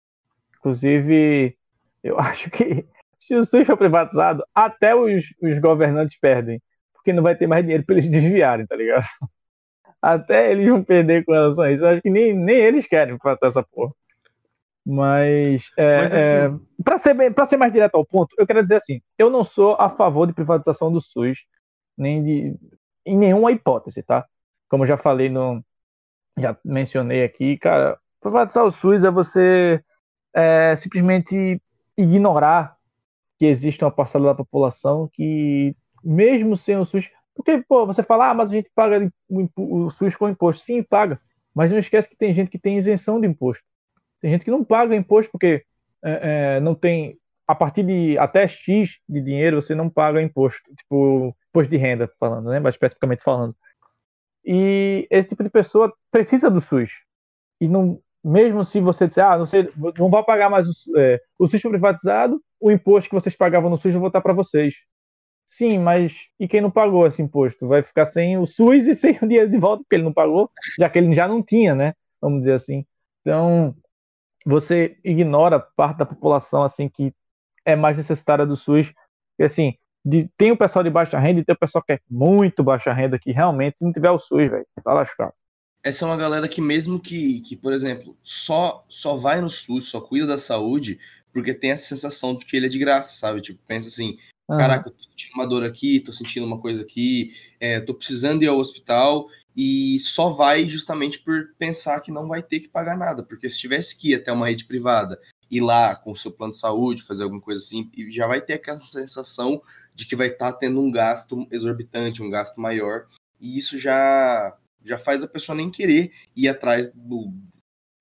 Inclusive, 0.58 1.56
eu 2.02 2.18
acho 2.20 2.50
que 2.50 2.86
se 3.26 3.34
o 3.34 3.44
SUS 3.44 3.66
for 3.66 3.76
privatizado, 3.76 4.44
até 4.54 4.94
os, 4.94 5.24
os 5.42 5.58
governantes 5.60 6.18
perdem. 6.18 6.60
Porque 6.92 7.12
não 7.12 7.22
vai 7.22 7.36
ter 7.36 7.46
mais 7.46 7.62
dinheiro 7.62 7.84
para 7.84 7.96
eles 7.96 8.08
desviarem, 8.10 8.66
tá 8.66 8.76
ligado? 8.76 9.04
Até 10.00 10.52
eles 10.52 10.68
vão 10.68 10.82
perder 10.82 11.24
com 11.24 11.32
relação 11.32 11.64
a 11.64 11.72
isso. 11.72 11.82
Eu 11.82 11.88
acho 11.88 12.02
que 12.02 12.10
nem, 12.10 12.34
nem 12.34 12.56
eles 12.56 12.86
querem 12.86 13.16
privatizar 13.18 13.50
essa 13.50 13.62
porra. 13.62 13.92
Mas, 14.86 15.70
é, 15.78 15.96
Mas 15.96 16.14
assim... 16.14 16.24
é, 16.24 16.82
para 16.84 16.98
ser, 16.98 17.16
ser 17.46 17.56
mais 17.56 17.72
direto 17.72 17.94
ao 17.94 18.04
ponto, 18.04 18.34
eu 18.38 18.46
quero 18.46 18.62
dizer 18.62 18.76
assim: 18.76 19.00
eu 19.18 19.30
não 19.30 19.42
sou 19.42 19.76
a 19.80 19.88
favor 19.88 20.26
de 20.26 20.34
privatização 20.34 20.92
do 20.92 21.00
SUS 21.00 21.38
nem 21.96 22.22
de 22.22 22.56
em 23.06 23.16
nenhuma 23.16 23.52
hipótese, 23.52 24.02
tá? 24.02 24.26
Como 24.68 24.86
já 24.86 24.96
falei 24.98 25.30
no 25.30 25.64
já 26.38 26.56
mencionei 26.64 27.24
aqui, 27.24 27.56
cara, 27.56 27.98
privatizar 28.20 28.64
o 28.64 28.70
SUS 28.70 29.04
é 29.04 29.10
você 29.10 29.82
é, 30.34 30.74
simplesmente 30.76 31.62
ignorar 31.96 32.73
que 33.44 33.48
existe 33.48 33.84
uma 33.84 33.90
parcela 33.90 34.28
da 34.28 34.34
população 34.34 35.08
que 35.12 35.76
mesmo 36.02 36.56
sem 36.56 36.78
o 36.78 36.84
SUS, 36.84 37.10
porque 37.34 37.62
pô, 37.68 37.86
você 37.86 38.02
fala, 38.02 38.30
ah, 38.30 38.34
mas 38.34 38.50
a 38.50 38.54
gente 38.54 38.70
paga 38.74 39.10
o 39.56 39.90
SUS 39.90 40.16
com 40.16 40.28
imposto, 40.28 40.62
sim, 40.62 40.82
paga, 40.82 41.20
mas 41.54 41.70
não 41.70 41.78
esquece 41.78 42.08
que 42.08 42.16
tem 42.16 42.32
gente 42.32 42.50
que 42.50 42.58
tem 42.58 42.78
isenção 42.78 43.20
de 43.20 43.26
imposto. 43.26 43.62
Tem 44.20 44.30
gente 44.30 44.44
que 44.44 44.50
não 44.50 44.64
paga 44.64 44.96
imposto 44.96 45.30
porque 45.30 45.62
é, 46.02 46.56
é, 46.56 46.60
não 46.60 46.74
tem 46.74 47.18
a 47.46 47.54
partir 47.54 47.82
de 47.82 48.16
até 48.16 48.48
X 48.48 48.98
de 49.06 49.20
dinheiro 49.20 49.60
você 49.60 49.74
não 49.74 49.90
paga 49.90 50.22
imposto, 50.22 50.62
tipo 50.74 51.36
imposto 51.50 51.70
de 51.70 51.76
renda 51.76 52.10
falando, 52.18 52.48
né, 52.48 52.58
mais 52.58 52.74
especificamente 52.74 53.22
falando. 53.22 53.54
E 54.42 55.06
esse 55.10 55.28
tipo 55.28 55.42
de 55.42 55.50
pessoa 55.50 55.92
precisa 56.10 56.50
do 56.50 56.62
SUS. 56.62 56.90
E 57.60 57.68
não, 57.68 58.00
mesmo 58.24 58.64
se 58.64 58.80
você 58.80 59.06
disser, 59.06 59.24
ah, 59.24 59.36
não, 59.36 59.46
sei, 59.46 59.70
não 59.98 60.08
vai 60.08 60.24
pagar 60.24 60.48
mais 60.48 60.66
o, 60.66 60.98
é, 60.98 61.20
o 61.38 61.46
SUS 61.48 61.60
privatizado, 61.60 62.40
o 62.58 62.70
imposto 62.70 63.10
que 63.10 63.14
vocês 63.14 63.36
pagavam 63.36 63.68
no 63.68 63.76
SUS 63.76 63.92
vai 63.92 64.00
voltar 64.00 64.22
para 64.22 64.32
vocês. 64.32 64.74
Sim, 65.46 65.78
mas 65.78 66.14
e 66.40 66.48
quem 66.48 66.60
não 66.62 66.70
pagou 66.70 67.06
esse 67.06 67.20
imposto? 67.20 67.68
Vai 67.68 67.82
ficar 67.82 68.06
sem 68.06 68.38
o 68.38 68.46
SUS 68.46 68.86
e 68.88 68.94
sem 68.94 69.18
o 69.20 69.28
dinheiro 69.28 69.50
de 69.50 69.58
volta, 69.58 69.82
porque 69.82 69.96
ele 69.96 70.04
não 70.04 70.12
pagou, 70.12 70.50
já 70.78 70.88
que 70.88 70.98
ele 70.98 71.14
já 71.14 71.28
não 71.28 71.42
tinha, 71.42 71.74
né? 71.74 71.94
Vamos 72.20 72.40
dizer 72.40 72.54
assim. 72.54 72.86
Então, 73.20 73.74
você 74.46 74.96
ignora 75.04 75.60
parte 75.60 75.98
da 75.98 76.06
população 76.06 76.62
assim 76.62 76.88
que 76.88 77.12
é 77.64 77.76
mais 77.76 77.96
necessitada 77.96 78.46
do 78.46 78.56
SUS. 78.56 78.92
E 79.38 79.44
assim, 79.44 79.74
de, 80.04 80.28
tem 80.38 80.50
o 80.50 80.56
pessoal 80.56 80.82
de 80.82 80.90
baixa 80.90 81.18
renda 81.18 81.40
e 81.40 81.44
tem 81.44 81.54
o 81.54 81.58
pessoal 81.58 81.84
que 81.84 81.92
é 81.92 82.00
muito 82.10 82.62
baixa 82.62 82.92
renda 82.92 83.18
que 83.18 83.32
realmente, 83.32 83.78
se 83.78 83.84
não 83.84 83.92
tiver 83.92 84.10
o 84.10 84.18
SUS, 84.18 84.50
velho, 84.50 84.66
tá 84.82 84.92
lascado. 84.94 85.34
Essa 85.84 86.06
é 86.06 86.08
uma 86.08 86.16
galera 86.16 86.48
que 86.48 86.62
mesmo 86.62 86.98
que, 86.98 87.42
que, 87.42 87.54
por 87.54 87.70
exemplo, 87.70 88.16
só 88.24 88.86
só 88.88 89.14
vai 89.16 89.42
no 89.42 89.50
SUS, 89.50 89.84
só 89.84 90.00
cuida 90.00 90.26
da 90.26 90.38
saúde, 90.38 90.98
porque 91.30 91.52
tem 91.52 91.72
essa 91.72 91.84
sensação 91.86 92.34
de 92.34 92.46
que 92.46 92.56
ele 92.56 92.66
é 92.66 92.70
de 92.70 92.78
graça, 92.78 93.14
sabe? 93.14 93.42
Tipo, 93.42 93.60
pensa 93.66 93.88
assim, 93.88 94.16
uhum. 94.48 94.56
caraca, 94.56 94.88
eu 94.88 94.92
tô 94.94 95.02
sentindo 95.02 95.34
uma 95.34 95.46
dor 95.46 95.62
aqui, 95.62 96.00
tô 96.00 96.10
sentindo 96.10 96.46
uma 96.46 96.58
coisa 96.58 96.82
aqui, 96.82 97.34
é, 97.60 97.80
tô 97.80 97.92
precisando 97.92 98.42
ir 98.42 98.46
ao 98.46 98.56
hospital, 98.56 99.26
e 99.54 100.00
só 100.00 100.30
vai 100.30 100.66
justamente 100.66 101.18
por 101.18 101.54
pensar 101.58 102.00
que 102.00 102.10
não 102.10 102.28
vai 102.28 102.42
ter 102.42 102.60
que 102.60 102.68
pagar 102.68 102.96
nada, 102.96 103.22
porque 103.22 103.50
se 103.50 103.58
tivesse 103.58 103.94
que 103.98 104.12
ir 104.12 104.14
até 104.14 104.32
uma 104.32 104.46
rede 104.46 104.64
privada, 104.64 105.20
ir 105.50 105.60
lá 105.60 105.94
com 105.94 106.12
o 106.12 106.16
seu 106.16 106.32
plano 106.32 106.52
de 106.52 106.58
saúde, 106.58 107.02
fazer 107.02 107.24
alguma 107.24 107.42
coisa 107.42 107.62
assim, 107.62 107.90
já 108.10 108.26
vai 108.26 108.40
ter 108.40 108.54
aquela 108.54 108.80
sensação 108.80 109.60
de 109.94 110.06
que 110.06 110.16
vai 110.16 110.28
estar 110.28 110.52
tá 110.52 110.58
tendo 110.58 110.80
um 110.80 110.90
gasto 110.90 111.46
exorbitante, 111.50 112.22
um 112.22 112.30
gasto 112.30 112.58
maior, 112.58 113.06
e 113.38 113.58
isso 113.58 113.78
já 113.78 114.56
já 114.84 114.98
faz 114.98 115.22
a 115.22 115.28
pessoa 115.28 115.56
nem 115.56 115.70
querer 115.70 116.12
ir 116.36 116.48
atrás 116.48 116.92
do, 116.92 117.32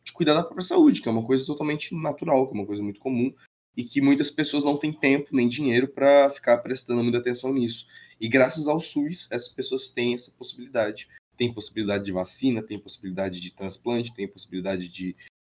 de 0.04 0.12
cuidar 0.12 0.34
da 0.34 0.44
própria 0.44 0.62
saúde, 0.62 1.02
que 1.02 1.08
é 1.08 1.12
uma 1.12 1.26
coisa 1.26 1.46
totalmente 1.46 1.96
natural, 1.96 2.48
que 2.48 2.54
é 2.54 2.60
uma 2.60 2.68
coisa 2.68 2.84
muito 2.84 3.00
comum, 3.00 3.34
e 3.76 3.84
que 3.84 4.02
muitas 4.02 4.30
pessoas 4.30 4.64
não 4.64 4.78
têm 4.78 4.94
tempo 4.94 5.30
nem 5.32 5.48
dinheiro 5.48 5.88
para 5.88 6.30
ficar 6.30 6.58
prestando 6.60 7.04
muita 7.04 7.18
atenção 7.18 7.54
nisso. 7.54 7.88
E 8.20 8.28
graças 8.28 8.68
ao 8.68 8.80
SUS, 8.80 9.32
essas 9.32 9.50
pessoas 9.50 9.90
têm 9.90 10.14
essa 10.14 10.32
possibilidade. 10.32 11.10
Tem 11.36 11.52
possibilidade 11.52 12.06
de 12.06 12.12
vacina, 12.12 12.62
tem 12.62 12.78
possibilidade 12.78 13.40
de 13.40 13.52
transplante, 13.52 14.14
tem 14.14 14.28
possibilidade 14.28 14.88
de 14.88 15.16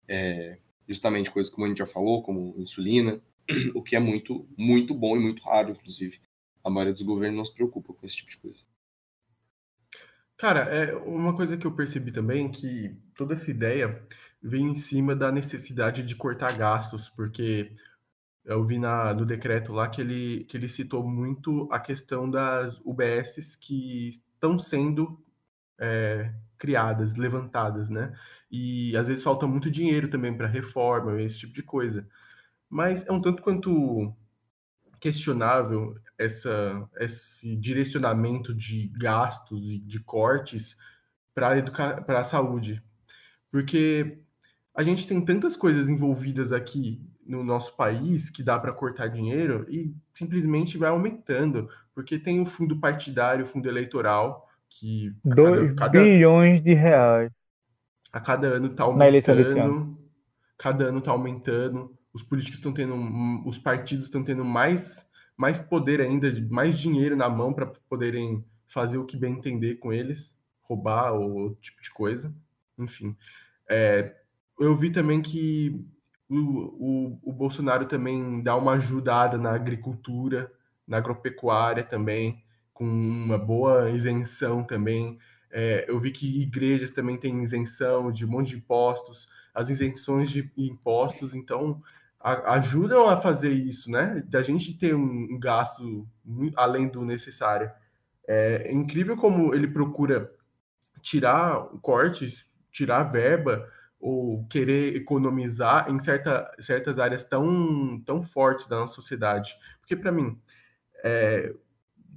é, 0.09 0.59
justamente 0.89 1.31
coisas 1.31 1.53
como 1.53 1.67
a 1.67 1.69
gente 1.69 1.79
já 1.79 1.87
falou, 1.87 2.23
como 2.23 2.55
insulina, 2.57 3.21
o 3.75 3.83
que 3.83 3.95
é 3.95 4.01
muito, 4.01 4.49
muito 4.57 4.95
bom 4.95 5.17
e 5.17 5.21
muito 5.21 5.43
raro, 5.43 5.73
inclusive 5.73 6.19
a 6.65 6.71
maioria 6.71 6.93
dos 6.93 7.03
governos 7.03 7.37
não 7.37 7.45
se 7.45 7.55
preocupa 7.55 7.93
com 7.93 8.05
esse 8.05 8.17
tipo 8.17 8.31
de 8.31 8.39
coisa. 8.39 8.65
Cara, 10.37 10.61
é 10.61 10.95
uma 10.97 11.35
coisa 11.35 11.57
que 11.57 11.67
eu 11.67 11.73
percebi 11.75 12.13
também 12.13 12.51
que 12.51 12.95
toda 13.15 13.35
essa 13.35 13.51
ideia 13.51 14.05
vem 14.43 14.67
em 14.71 14.77
cima 14.77 15.17
da 15.17 15.33
necessidade 15.33 16.03
de 16.03 16.15
cortar 16.15 16.57
gastos, 16.57 17.09
porque 17.09 17.73
eu 18.45 18.65
vi 18.65 18.79
na, 18.79 19.15
no 19.15 19.27
decreto 19.27 19.73
lá 19.73 19.89
que 19.89 20.01
ele, 20.01 20.45
que 20.45 20.57
ele 20.57 20.69
citou 20.69 21.09
muito 21.09 21.69
a 21.73 21.81
questão 21.81 22.31
das 22.31 22.79
UBSs 22.85 23.59
que 23.59 24.09
estão 24.09 24.59
sendo 24.59 25.23
é, 25.79 26.35
criadas, 26.59 27.15
levantadas, 27.17 27.91
né? 27.91 28.15
E 28.51 28.97
às 28.97 29.09
vezes 29.09 29.25
falta 29.25 29.47
muito 29.47 29.71
dinheiro 29.71 30.09
também 30.09 30.37
para 30.37 30.47
reforma, 30.49 31.21
esse 31.23 31.41
tipo 31.41 31.55
de 31.55 31.63
coisa. 31.63 32.09
Mas 32.71 33.07
é 33.07 33.13
um 33.13 33.21
tanto 33.21 33.43
quanto 33.43 34.15
questionável 35.01 35.97
essa, 36.19 36.89
esse 36.99 37.57
direcionamento 37.57 38.55
de 38.55 38.89
gastos 38.97 39.71
e 39.71 39.79
de 39.79 40.01
cortes 40.01 40.77
para 41.35 42.21
a 42.21 42.25
saúde. 42.25 42.83
Porque 43.51 44.19
a 44.75 44.83
gente 44.83 45.07
tem 45.07 45.21
tantas 45.25 45.57
coisas 45.57 45.89
envolvidas 45.89 46.53
aqui 46.53 47.01
no 47.27 47.43
nosso 47.43 47.77
país 47.77 48.31
que 48.31 48.43
dá 48.43 48.59
para 48.59 48.73
cortar 48.73 49.09
dinheiro 49.09 49.67
e 49.69 49.93
simplesmente 50.15 50.79
vai 50.79 50.91
aumentando, 50.91 51.69
porque 51.95 52.19
tem 52.19 52.41
o 52.41 52.47
fundo 52.47 52.79
partidário, 52.79 53.45
o 53.45 53.49
fundo 53.49 53.69
eleitoral, 53.69 54.49
que. 54.69 55.15
2 55.25 55.75
bilhões 55.91 56.63
de 56.63 56.75
reais. 56.75 57.31
A 58.13 58.21
cada 58.21 58.49
ano 58.49 58.69
está 58.69 58.85
aumentando. 58.85 59.99
Cada 60.57 60.85
ano 60.85 60.99
está 60.99 61.11
aumentando. 61.11 61.97
Os 62.13 62.23
políticos 62.23 62.59
estão 62.59 62.73
tendo. 62.73 62.95
Os 63.47 63.59
partidos 63.59 64.07
estão 64.07 64.23
tendo 64.23 64.45
mais 64.45 65.07
mais 65.37 65.61
poder 65.61 66.01
ainda, 66.01 66.33
mais 66.49 66.79
dinheiro 66.79 67.17
na 67.17 67.29
mão 67.29 67.53
para 67.53 67.71
poderem 67.89 68.45
fazer 68.67 68.99
o 68.99 69.05
que 69.05 69.17
bem 69.17 69.35
entender 69.35 69.77
com 69.77 69.93
eles, 69.93 70.35
roubar 70.63 71.13
ou 71.13 71.55
tipo 71.57 71.83
de 71.83 71.91
coisa. 71.91 72.35
Enfim. 72.79 73.17
É, 73.69 74.15
eu 74.59 74.75
vi 74.75 74.91
também 74.91 75.21
que 75.21 75.85
o, 76.29 76.37
o, 76.37 77.21
o, 77.23 77.33
Bolsonaro 77.33 77.87
também 77.87 78.43
dá 78.43 78.57
uma 78.57 78.73
ajudada 78.73 79.39
na 79.39 79.53
agricultura, 79.53 80.51
na 80.87 80.97
agropecuária 80.97 81.85
também, 81.85 82.43
com 82.73 82.85
uma 82.85 83.39
boa 83.39 83.91
isenção 83.91 84.65
também. 84.65 85.19
É, 85.51 85.85
eu 85.89 85.99
vi 85.99 86.11
que 86.11 86.43
igrejas 86.43 86.91
também 86.91 87.17
têm 87.17 87.43
isenção 87.43 88.11
de 88.11 88.25
um 88.25 88.29
monte 88.29 88.51
de 88.51 88.57
impostos, 88.57 89.29
as 89.55 89.71
isenções 89.71 90.31
de 90.31 90.51
impostos, 90.57 91.35
então 91.35 91.83
ajudam 92.27 93.09
a 93.09 93.17
fazer 93.17 93.53
isso, 93.53 93.91
né? 93.91 94.23
Da 94.27 94.43
gente 94.43 94.77
ter 94.77 94.95
um, 94.95 95.39
gasto 95.39 96.07
além 96.57 96.89
do 96.89 97.05
necessário. 97.05 97.71
É 98.27 98.73
incrível 98.73 99.17
como 99.17 99.55
ele 99.55 99.69
procura 99.69 100.33
tirar 101.01 101.69
cortes, 101.81 102.45
tirar 102.73 103.05
verba 103.05 103.71
ou 104.01 104.45
querer 104.49 104.97
economizar 104.97 105.89
em 105.89 106.01
certa, 106.01 106.51
certas 106.59 106.99
áreas 106.99 107.23
tão, 107.23 108.03
tão 108.05 108.23
fortes 108.23 108.67
da 108.67 108.81
nossa 108.81 108.95
sociedade. 108.95 109.57
Porque 109.79 109.95
para 109.95 110.11
mim, 110.11 110.37
é, 111.05 111.55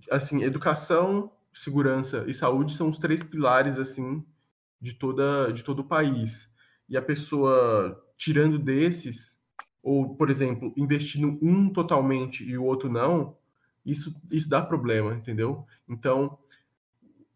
assim, 0.09 0.41
educação, 0.41 1.31
segurança 1.53 2.25
e 2.27 2.33
saúde 2.33 2.73
são 2.73 2.89
os 2.89 2.97
três 2.97 3.21
pilares 3.21 3.77
assim 3.77 4.25
de 4.81 4.93
toda 4.95 5.51
de 5.51 5.63
todo 5.63 5.79
o 5.79 5.87
país. 5.87 6.51
E 6.87 6.97
a 6.97 7.01
pessoa 7.01 8.03
tirando 8.17 8.57
desses 8.57 9.38
ou, 9.81 10.15
por 10.15 10.29
exemplo, 10.29 10.73
investindo 10.75 11.37
um 11.41 11.69
totalmente 11.69 12.43
e 12.43 12.57
o 12.57 12.63
outro 12.63 12.89
não, 12.89 13.35
isso, 13.85 14.15
isso 14.31 14.49
dá 14.49 14.61
problema, 14.61 15.15
entendeu? 15.15 15.65
Então, 15.87 16.37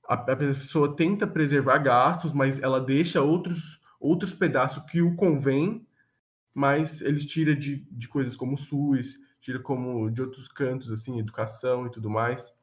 a, 0.07 0.15
a 0.15 0.35
pessoa 0.35 0.95
tenta 0.95 1.25
preservar 1.25 1.79
gastos, 1.79 2.33
mas 2.33 2.61
ela 2.61 2.79
deixa 2.79 3.21
outros, 3.21 3.79
outros 3.99 4.33
pedaços 4.33 4.83
que 4.85 5.01
o 5.01 5.15
convém, 5.15 5.85
mas 6.53 7.01
eles 7.01 7.25
tiram 7.25 7.55
de, 7.55 7.87
de 7.89 8.07
coisas 8.07 8.35
como 8.35 8.57
SUS, 8.57 9.17
tira 9.39 9.59
como 9.59 10.09
de 10.11 10.21
outros 10.21 10.47
cantos, 10.47 10.91
assim, 10.91 11.19
educação 11.19 11.87
e 11.87 11.91
tudo 11.91 12.09
mais. 12.09 12.53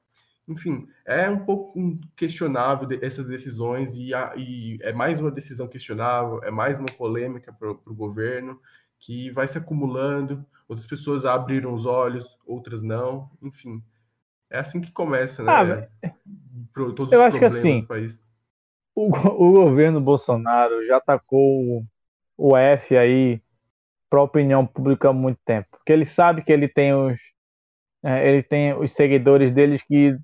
Enfim, 0.47 0.89
é 1.05 1.29
um 1.31 1.45
pouco 1.45 1.99
questionável 2.17 2.89
essas 3.03 3.29
decisões 3.29 3.97
e, 3.97 4.13
a, 4.13 4.35
e 4.37 4.79
é 4.81 4.93
mais 4.93 5.21
uma 5.21 5.31
decisão 5.31 5.69
questionável, 5.69 6.43
é 6.43 6.51
mais 6.51 6.79
uma 6.79 6.89
polêmica 6.89 7.53
para 7.53 7.71
o 7.71 7.95
governo 7.95 8.61
que 9.01 9.31
vai 9.31 9.49
se 9.49 9.59
acumulando, 9.59 10.45
outras 10.69 10.87
pessoas 10.87 11.25
abriram 11.25 11.73
os 11.73 11.87
olhos, 11.87 12.39
outras 12.47 12.83
não, 12.83 13.31
enfim. 13.43 13.83
É 14.51 14.61
assim 14.61 14.81
que 14.81 14.93
começa, 14.93 15.43
né? 15.43 15.89
Ah, 16.03 16.11
Pro, 16.73 16.93
todos 16.93 17.13
eu 17.13 17.21
os 17.21 17.25
acho 17.25 17.39
que 17.39 17.45
assim, 17.45 17.81
do 17.81 17.87
país. 17.87 18.23
O, 18.95 19.07
o 19.09 19.53
governo 19.53 20.01
Bolsonaro 20.01 20.87
já 20.87 20.99
atacou 20.99 21.41
o, 21.41 21.85
o 22.37 22.57
F 22.57 22.97
aí 22.97 23.41
para 24.09 24.21
a 24.21 24.25
opinião 24.25 24.67
pública 24.67 25.09
há 25.09 25.13
muito 25.13 25.39
tempo. 25.45 25.69
Porque 25.71 25.93
ele 25.93 26.05
sabe 26.05 26.43
que 26.43 26.53
ele 26.53 26.69
tem 26.69 26.93
os 26.93 27.19
é, 28.03 28.29
ele 28.29 28.43
tem 28.43 28.75
os 28.75 28.93
seguidores 28.93 29.53
deles 29.53 29.83
que 29.83 30.17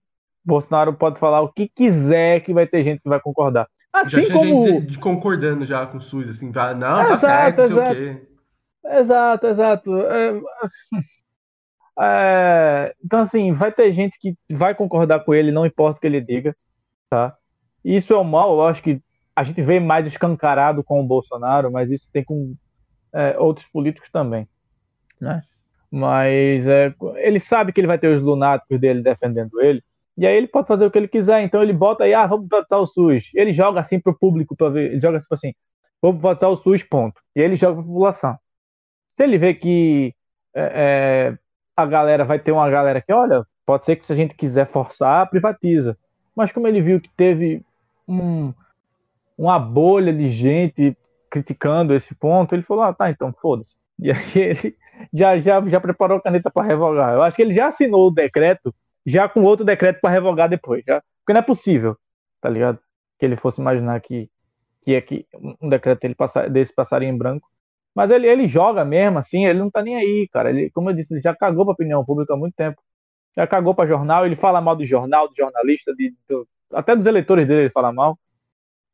Bolsonaro 0.44 0.94
pode 0.94 1.18
falar 1.18 1.42
o 1.42 1.52
que 1.52 1.68
quiser 1.68 2.40
que 2.40 2.52
vai 2.52 2.66
ter 2.66 2.82
gente 2.82 3.02
que 3.02 3.08
vai 3.08 3.20
concordar. 3.20 3.68
Assim 3.92 4.22
já 4.22 4.34
como... 4.34 4.66
gente 4.66 4.98
concordando 4.98 5.64
já 5.64 5.86
com 5.86 5.98
o 5.98 6.00
SUS, 6.00 6.28
assim, 6.28 6.50
vai, 6.50 6.74
não, 6.74 7.00
é, 7.00 7.06
tá 7.06 7.14
exato, 7.14 7.20
certo, 7.20 7.58
não 7.58 7.66
sei 7.66 7.76
o 7.76 7.94
quê. 7.94 8.35
Exato, 8.88 9.46
exato. 9.46 10.00
É, 10.00 10.40
é, 11.98 12.94
então, 13.04 13.20
assim, 13.20 13.52
vai 13.52 13.72
ter 13.72 13.90
gente 13.92 14.18
que 14.18 14.36
vai 14.50 14.74
concordar 14.74 15.20
com 15.20 15.34
ele, 15.34 15.50
não 15.50 15.66
importa 15.66 15.98
o 15.98 16.00
que 16.00 16.06
ele 16.06 16.20
diga, 16.20 16.54
tá? 17.10 17.36
Isso 17.84 18.12
é 18.12 18.16
o 18.16 18.24
mal, 18.24 18.52
eu 18.54 18.66
acho 18.66 18.82
que 18.82 19.00
a 19.34 19.44
gente 19.44 19.62
vê 19.62 19.80
mais 19.80 20.06
escancarado 20.06 20.82
com 20.84 21.00
o 21.00 21.06
Bolsonaro, 21.06 21.70
mas 21.70 21.90
isso 21.90 22.08
tem 22.12 22.24
com 22.24 22.54
é, 23.12 23.38
outros 23.38 23.66
políticos 23.68 24.10
também, 24.10 24.48
né? 25.20 25.42
Mas 25.90 26.66
é, 26.66 26.94
ele 27.16 27.40
sabe 27.40 27.72
que 27.72 27.80
ele 27.80 27.86
vai 27.86 27.98
ter 27.98 28.08
os 28.08 28.20
lunáticos 28.22 28.80
dele 28.80 29.02
defendendo 29.02 29.60
ele, 29.60 29.82
e 30.18 30.26
aí 30.26 30.34
ele 30.34 30.48
pode 30.48 30.66
fazer 30.66 30.86
o 30.86 30.90
que 30.90 30.98
ele 30.98 31.08
quiser, 31.08 31.42
então 31.42 31.62
ele 31.62 31.72
bota 31.72 32.04
aí, 32.04 32.14
ah, 32.14 32.26
vamos 32.26 32.48
tratar 32.48 32.78
o 32.78 32.86
SUS. 32.86 33.30
Ele 33.34 33.52
joga 33.52 33.80
assim 33.80 34.00
pro 34.00 34.18
público 34.18 34.56
para 34.56 34.70
ver, 34.70 34.92
ele 34.92 35.00
joga 35.00 35.20
tipo 35.20 35.34
assim, 35.34 35.52
vamos 36.00 36.22
votar 36.22 36.48
o 36.50 36.56
SUS, 36.56 36.82
ponto. 36.82 37.20
E 37.34 37.40
ele 37.40 37.56
joga 37.56 37.74
pra 37.74 37.82
população. 37.84 38.36
Se 39.16 39.24
ele 39.24 39.38
vê 39.38 39.54
que 39.54 40.14
é, 40.54 40.62
é, 41.32 41.38
a 41.76 41.86
galera 41.86 42.24
vai 42.24 42.38
ter 42.38 42.52
uma 42.52 42.68
galera 42.68 43.00
que, 43.00 43.12
olha, 43.12 43.46
pode 43.64 43.84
ser 43.84 43.96
que 43.96 44.06
se 44.06 44.12
a 44.12 44.16
gente 44.16 44.34
quiser 44.34 44.66
forçar, 44.66 45.28
privatiza. 45.28 45.96
Mas 46.34 46.52
como 46.52 46.68
ele 46.68 46.82
viu 46.82 47.00
que 47.00 47.08
teve 47.16 47.62
um, 48.06 48.52
uma 49.36 49.58
bolha 49.58 50.12
de 50.12 50.28
gente 50.28 50.96
criticando 51.30 51.94
esse 51.94 52.14
ponto, 52.14 52.54
ele 52.54 52.62
falou: 52.62 52.84
ah, 52.84 52.92
tá, 52.92 53.10
então 53.10 53.32
foda-se. 53.40 53.74
E 53.98 54.12
aí 54.12 54.32
ele 54.34 54.76
já, 55.12 55.38
já, 55.40 55.66
já 55.66 55.80
preparou 55.80 56.18
a 56.18 56.22
caneta 56.22 56.50
para 56.50 56.66
revogar. 56.66 57.14
Eu 57.14 57.22
acho 57.22 57.34
que 57.34 57.42
ele 57.42 57.54
já 57.54 57.68
assinou 57.68 58.08
o 58.08 58.10
decreto, 58.10 58.74
já 59.04 59.26
com 59.28 59.42
outro 59.42 59.64
decreto 59.64 60.00
para 60.00 60.12
revogar 60.12 60.48
depois. 60.48 60.84
Já, 60.86 61.02
porque 61.20 61.32
não 61.32 61.40
é 61.40 61.42
possível, 61.42 61.96
tá 62.40 62.48
ligado? 62.48 62.78
Que 63.18 63.24
ele 63.24 63.36
fosse 63.36 63.60
imaginar 63.60 63.98
que, 64.00 64.28
que, 64.82 64.94
é 64.94 65.00
que 65.00 65.26
um 65.60 65.68
decreto 65.68 66.04
ele 66.04 66.14
passar, 66.14 66.50
desse 66.50 66.74
passaria 66.74 67.08
em 67.08 67.16
branco. 67.16 67.48
Mas 67.96 68.10
ele, 68.10 68.26
ele 68.26 68.46
joga 68.46 68.84
mesmo, 68.84 69.18
assim, 69.18 69.46
ele 69.46 69.58
não 69.58 69.70
tá 69.70 69.80
nem 69.82 69.96
aí, 69.96 70.28
cara. 70.30 70.50
Ele, 70.50 70.70
como 70.70 70.90
eu 70.90 70.94
disse, 70.94 71.14
ele 71.14 71.22
já 71.22 71.34
cagou 71.34 71.64
pra 71.64 71.72
opinião 71.72 72.04
pública 72.04 72.34
há 72.34 72.36
muito 72.36 72.54
tempo. 72.54 72.78
Já 73.34 73.46
cagou 73.46 73.74
pra 73.74 73.86
jornal, 73.86 74.26
ele 74.26 74.36
fala 74.36 74.60
mal 74.60 74.76
do 74.76 74.84
jornal, 74.84 75.26
do 75.28 75.34
jornalista, 75.34 75.94
de, 75.94 76.14
do, 76.28 76.46
até 76.70 76.94
dos 76.94 77.06
eleitores 77.06 77.48
dele 77.48 77.62
ele 77.62 77.70
fala 77.70 77.90
mal. 77.90 78.18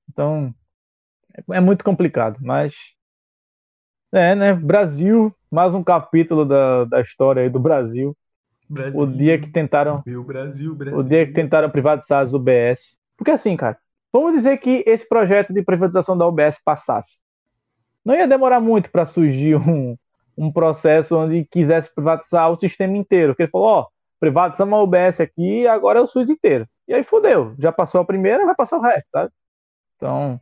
Então, 0.09 0.55
é, 1.37 1.57
é 1.57 1.61
muito 1.61 1.85
complicado, 1.85 2.39
mas 2.41 2.75
é, 4.13 4.37
né? 4.37 4.53
Brasil, 4.53 5.35
mais 5.51 5.75
um 5.75 5.83
capítulo 5.83 6.45
da, 6.45 6.85
da 6.85 7.01
história 7.01 7.43
aí 7.43 7.51
do 7.51 7.59
Brasil. 7.59 8.17
Brasil. 8.69 9.01
O 9.01 9.07
dia 9.07 9.37
que 9.37 9.51
tentaram. 9.51 10.01
Meu 10.07 10.23
Brasil, 10.23 10.77
Brasil. 10.77 10.99
O 11.01 11.03
dia 11.03 11.27
que 11.27 11.33
tentaram 11.33 11.69
privatizar 11.69 12.23
as 12.23 12.33
UBS. 12.33 12.99
Porque 13.17 13.33
assim, 13.33 13.57
cara, 13.57 13.77
vamos 14.13 14.35
dizer 14.35 14.59
que 14.59 14.85
esse 14.87 15.09
projeto 15.09 15.53
de 15.53 15.63
privatização 15.63 16.17
da 16.17 16.25
UBS 16.29 16.61
passasse. 16.65 17.22
Não 18.05 18.15
ia 18.15 18.27
demorar 18.27 18.61
muito 18.61 18.91
para 18.91 19.07
surgir 19.07 19.57
um, 19.57 19.97
um 20.37 20.51
processo 20.51 21.17
onde 21.17 21.47
quisesse 21.51 21.93
privatizar 21.95 22.51
o 22.51 22.57
sistema 22.57 22.97
inteiro. 22.97 23.33
Porque 23.33 23.45
ele 23.45 23.51
falou, 23.51 23.69
ó, 23.69 23.87
privatizamos 24.19 24.79
a 24.79 24.83
UBS 24.83 25.21
aqui 25.21 25.63
e 25.63 25.69
agora 25.69 25.99
é 25.99 26.03
o 26.03 26.07
SUS 26.07 26.31
inteiro. 26.31 26.67
E 26.87 26.95
aí 26.95 27.03
fodeu. 27.03 27.55
Já 27.59 27.73
passou 27.73 28.01
a 28.01 28.05
primeira, 28.05 28.45
vai 28.45 28.55
passar 28.55 28.79
o 28.79 28.83
resto, 28.83 29.11
sabe? 29.11 29.31
Então, 29.97 30.41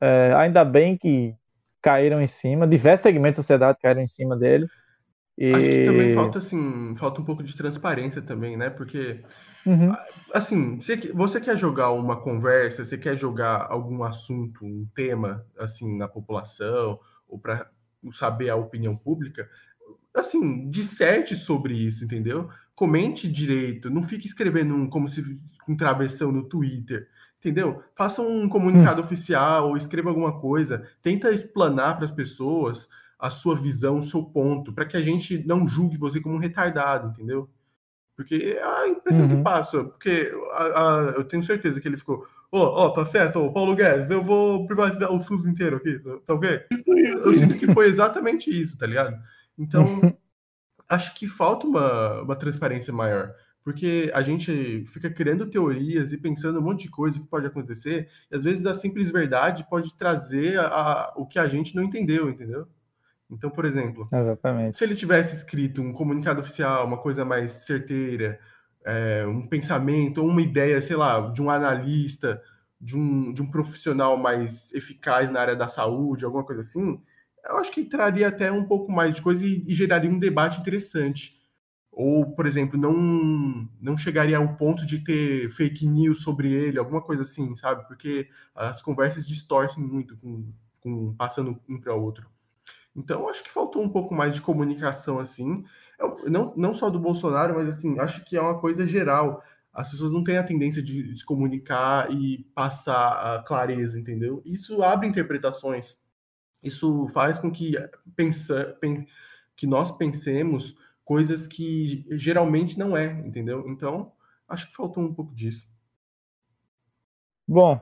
é, 0.00 0.34
ainda 0.36 0.64
bem 0.64 0.96
que 0.96 1.34
caíram 1.80 2.20
em 2.20 2.26
cima, 2.26 2.66
diversos 2.66 3.04
segmentos 3.04 3.38
da 3.38 3.42
sociedade 3.42 3.78
caíram 3.80 4.02
em 4.02 4.06
cima 4.06 4.36
dele. 4.36 4.66
E... 5.38 5.52
Acho 5.52 5.64
que 5.64 5.84
também 5.84 6.10
falta, 6.10 6.38
assim, 6.38 6.94
falta 6.96 7.20
um 7.20 7.24
pouco 7.24 7.42
de 7.42 7.54
transparência 7.54 8.22
também, 8.22 8.56
né? 8.56 8.70
Porque, 8.70 9.20
uhum. 9.66 9.92
assim, 10.32 10.80
você, 10.80 10.96
você 11.12 11.40
quer 11.40 11.56
jogar 11.56 11.90
uma 11.90 12.16
conversa, 12.16 12.84
você 12.84 12.96
quer 12.96 13.16
jogar 13.16 13.66
algum 13.70 14.04
assunto, 14.04 14.64
um 14.64 14.86
tema, 14.94 15.44
assim, 15.58 15.96
na 15.96 16.08
população, 16.08 16.98
ou 17.28 17.38
para 17.38 17.68
saber 18.12 18.50
a 18.50 18.56
opinião 18.56 18.96
pública, 18.96 19.48
assim, 20.14 20.70
disserte 20.70 21.34
sobre 21.34 21.74
isso, 21.74 22.04
entendeu? 22.04 22.48
Comente 22.74 23.28
direito, 23.28 23.90
não 23.90 24.02
fique 24.02 24.26
escrevendo 24.26 24.74
um, 24.74 24.88
como 24.88 25.08
se 25.08 25.40
um 25.68 25.76
travessão 25.76 26.30
no 26.32 26.44
Twitter 26.44 27.08
entendeu? 27.38 27.82
Faça 27.94 28.22
um 28.22 28.48
comunicado 28.48 29.00
hum. 29.00 29.04
oficial, 29.04 29.68
ou 29.68 29.76
escreva 29.76 30.08
alguma 30.08 30.40
coisa, 30.40 30.84
tenta 31.00 31.30
explanar 31.30 31.96
para 31.96 32.04
as 32.04 32.10
pessoas 32.10 32.88
a 33.18 33.30
sua 33.30 33.54
visão, 33.54 33.98
o 33.98 34.02
seu 34.02 34.22
ponto, 34.22 34.72
para 34.72 34.84
que 34.84 34.96
a 34.96 35.02
gente 35.02 35.42
não 35.46 35.66
julgue 35.66 35.96
você 35.96 36.20
como 36.20 36.34
um 36.34 36.40
retardado, 36.40 37.08
entendeu? 37.08 37.48
Porque 38.16 38.56
é 38.58 38.62
a 38.62 38.88
impressão 38.88 39.26
uhum. 39.26 39.36
que 39.36 39.42
passa, 39.42 39.84
porque 39.84 40.32
a, 40.52 40.64
a, 40.64 41.02
eu 41.16 41.24
tenho 41.24 41.44
certeza 41.44 41.80
que 41.80 41.86
ele 41.86 41.98
ficou, 41.98 42.26
oh, 42.50 42.58
ó, 42.58 42.86
oh, 42.86 42.90
tá 42.90 43.04
certo, 43.04 43.38
oh, 43.38 43.52
Paulo 43.52 43.76
Guedes, 43.76 44.10
eu 44.10 44.24
vou 44.24 44.66
privatizar 44.66 45.12
o 45.12 45.20
SUS 45.20 45.46
inteiro 45.46 45.76
aqui, 45.76 45.98
tá 46.24 46.32
ok? 46.34 46.62
Eu 46.86 47.34
sinto 47.34 47.58
que 47.58 47.70
foi 47.72 47.88
exatamente 47.88 48.50
isso, 48.50 48.78
tá 48.78 48.86
ligado? 48.86 49.14
Então, 49.58 49.84
acho 50.88 51.14
que 51.14 51.26
falta 51.26 51.66
uma, 51.66 52.22
uma 52.22 52.36
transparência 52.36 52.92
maior 52.92 53.34
porque 53.66 54.12
a 54.14 54.22
gente 54.22 54.84
fica 54.86 55.10
criando 55.10 55.50
teorias 55.50 56.12
e 56.12 56.16
pensando 56.16 56.60
um 56.60 56.62
monte 56.62 56.84
de 56.84 56.88
coisa 56.88 57.18
que 57.18 57.26
pode 57.26 57.48
acontecer, 57.48 58.08
e 58.30 58.36
às 58.36 58.44
vezes 58.44 58.64
a 58.64 58.76
simples 58.76 59.10
verdade 59.10 59.68
pode 59.68 59.92
trazer 59.96 60.56
a, 60.60 60.66
a, 60.66 61.14
o 61.16 61.26
que 61.26 61.36
a 61.36 61.48
gente 61.48 61.74
não 61.74 61.82
entendeu, 61.82 62.30
entendeu? 62.30 62.68
Então, 63.30 63.50
por 63.50 63.64
exemplo, 63.64 64.08
Exatamente. 64.12 64.78
se 64.78 64.84
ele 64.84 64.94
tivesse 64.94 65.34
escrito 65.34 65.82
um 65.82 65.92
comunicado 65.92 66.40
oficial, 66.40 66.86
uma 66.86 66.98
coisa 66.98 67.24
mais 67.24 67.52
certeira, 67.52 68.38
é, 68.84 69.26
um 69.26 69.46
pensamento 69.46 70.18
ou 70.18 70.28
uma 70.28 70.42
ideia, 70.42 70.80
sei 70.80 70.96
lá, 70.96 71.20
de 71.30 71.42
um 71.42 71.50
analista, 71.50 72.40
de 72.80 72.96
um, 72.96 73.32
de 73.32 73.42
um 73.42 73.50
profissional 73.50 74.16
mais 74.16 74.72
eficaz 74.72 75.30
na 75.30 75.40
área 75.40 75.56
da 75.56 75.66
saúde, 75.66 76.24
alguma 76.24 76.44
coisa 76.44 76.60
assim, 76.60 77.00
eu 77.44 77.56
acho 77.58 77.72
que 77.72 77.84
traria 77.84 78.28
até 78.28 78.50
um 78.50 78.64
pouco 78.64 78.92
mais 78.92 79.14
de 79.14 79.22
coisa 79.22 79.44
e, 79.44 79.64
e 79.66 79.74
geraria 79.74 80.10
um 80.10 80.18
debate 80.18 80.60
interessante 80.60 81.36
ou, 81.96 82.26
por 82.26 82.46
exemplo, 82.46 82.78
não 82.78 83.66
não 83.80 83.96
chegaria 83.96 84.36
ao 84.36 84.56
ponto 84.56 84.84
de 84.84 84.98
ter 84.98 85.50
fake 85.50 85.86
news 85.86 86.22
sobre 86.22 86.52
ele, 86.52 86.78
alguma 86.78 87.00
coisa 87.00 87.22
assim, 87.22 87.56
sabe? 87.56 87.86
Porque 87.88 88.28
as 88.54 88.82
conversas 88.82 89.26
distorcem 89.26 89.82
muito 89.82 90.14
com, 90.18 90.52
com 90.80 91.14
passando 91.14 91.58
um 91.66 91.80
para 91.80 91.94
outro. 91.94 92.28
Então, 92.96 93.28
acho 93.28 93.44
que 93.44 93.50
faltou 93.50 93.82
um 93.82 93.88
pouco 93.90 94.14
mais 94.14 94.34
de 94.34 94.40
comunicação 94.40 95.18
assim, 95.18 95.62
não, 96.26 96.54
não 96.56 96.74
só 96.74 96.88
do 96.88 96.98
Bolsonaro, 96.98 97.54
mas 97.54 97.68
assim, 97.68 97.98
acho 97.98 98.24
que 98.24 98.36
é 98.36 98.40
uma 98.40 98.58
coisa 98.58 98.86
geral. 98.86 99.42
As 99.72 99.90
pessoas 99.90 100.10
não 100.10 100.24
têm 100.24 100.38
a 100.38 100.42
tendência 100.42 100.82
de 100.82 101.14
se 101.14 101.24
comunicar 101.24 102.10
e 102.10 102.44
passar 102.54 103.36
a 103.36 103.42
clareza, 103.42 104.00
entendeu? 104.00 104.42
Isso 104.46 104.82
abre 104.82 105.06
interpretações. 105.06 105.98
Isso 106.62 107.06
faz 107.08 107.38
com 107.38 107.50
que 107.50 107.74
pensa, 108.16 108.74
que 109.54 109.66
nós 109.66 109.92
pensemos 109.92 110.74
coisas 111.04 111.46
que 111.46 112.06
geralmente 112.12 112.78
não 112.78 112.96
é, 112.96 113.06
entendeu? 113.26 113.68
Então, 113.68 114.10
acho 114.48 114.66
que 114.66 114.74
faltou 114.74 115.04
um 115.04 115.12
pouco 115.12 115.34
disso. 115.34 115.68
Bom, 117.46 117.80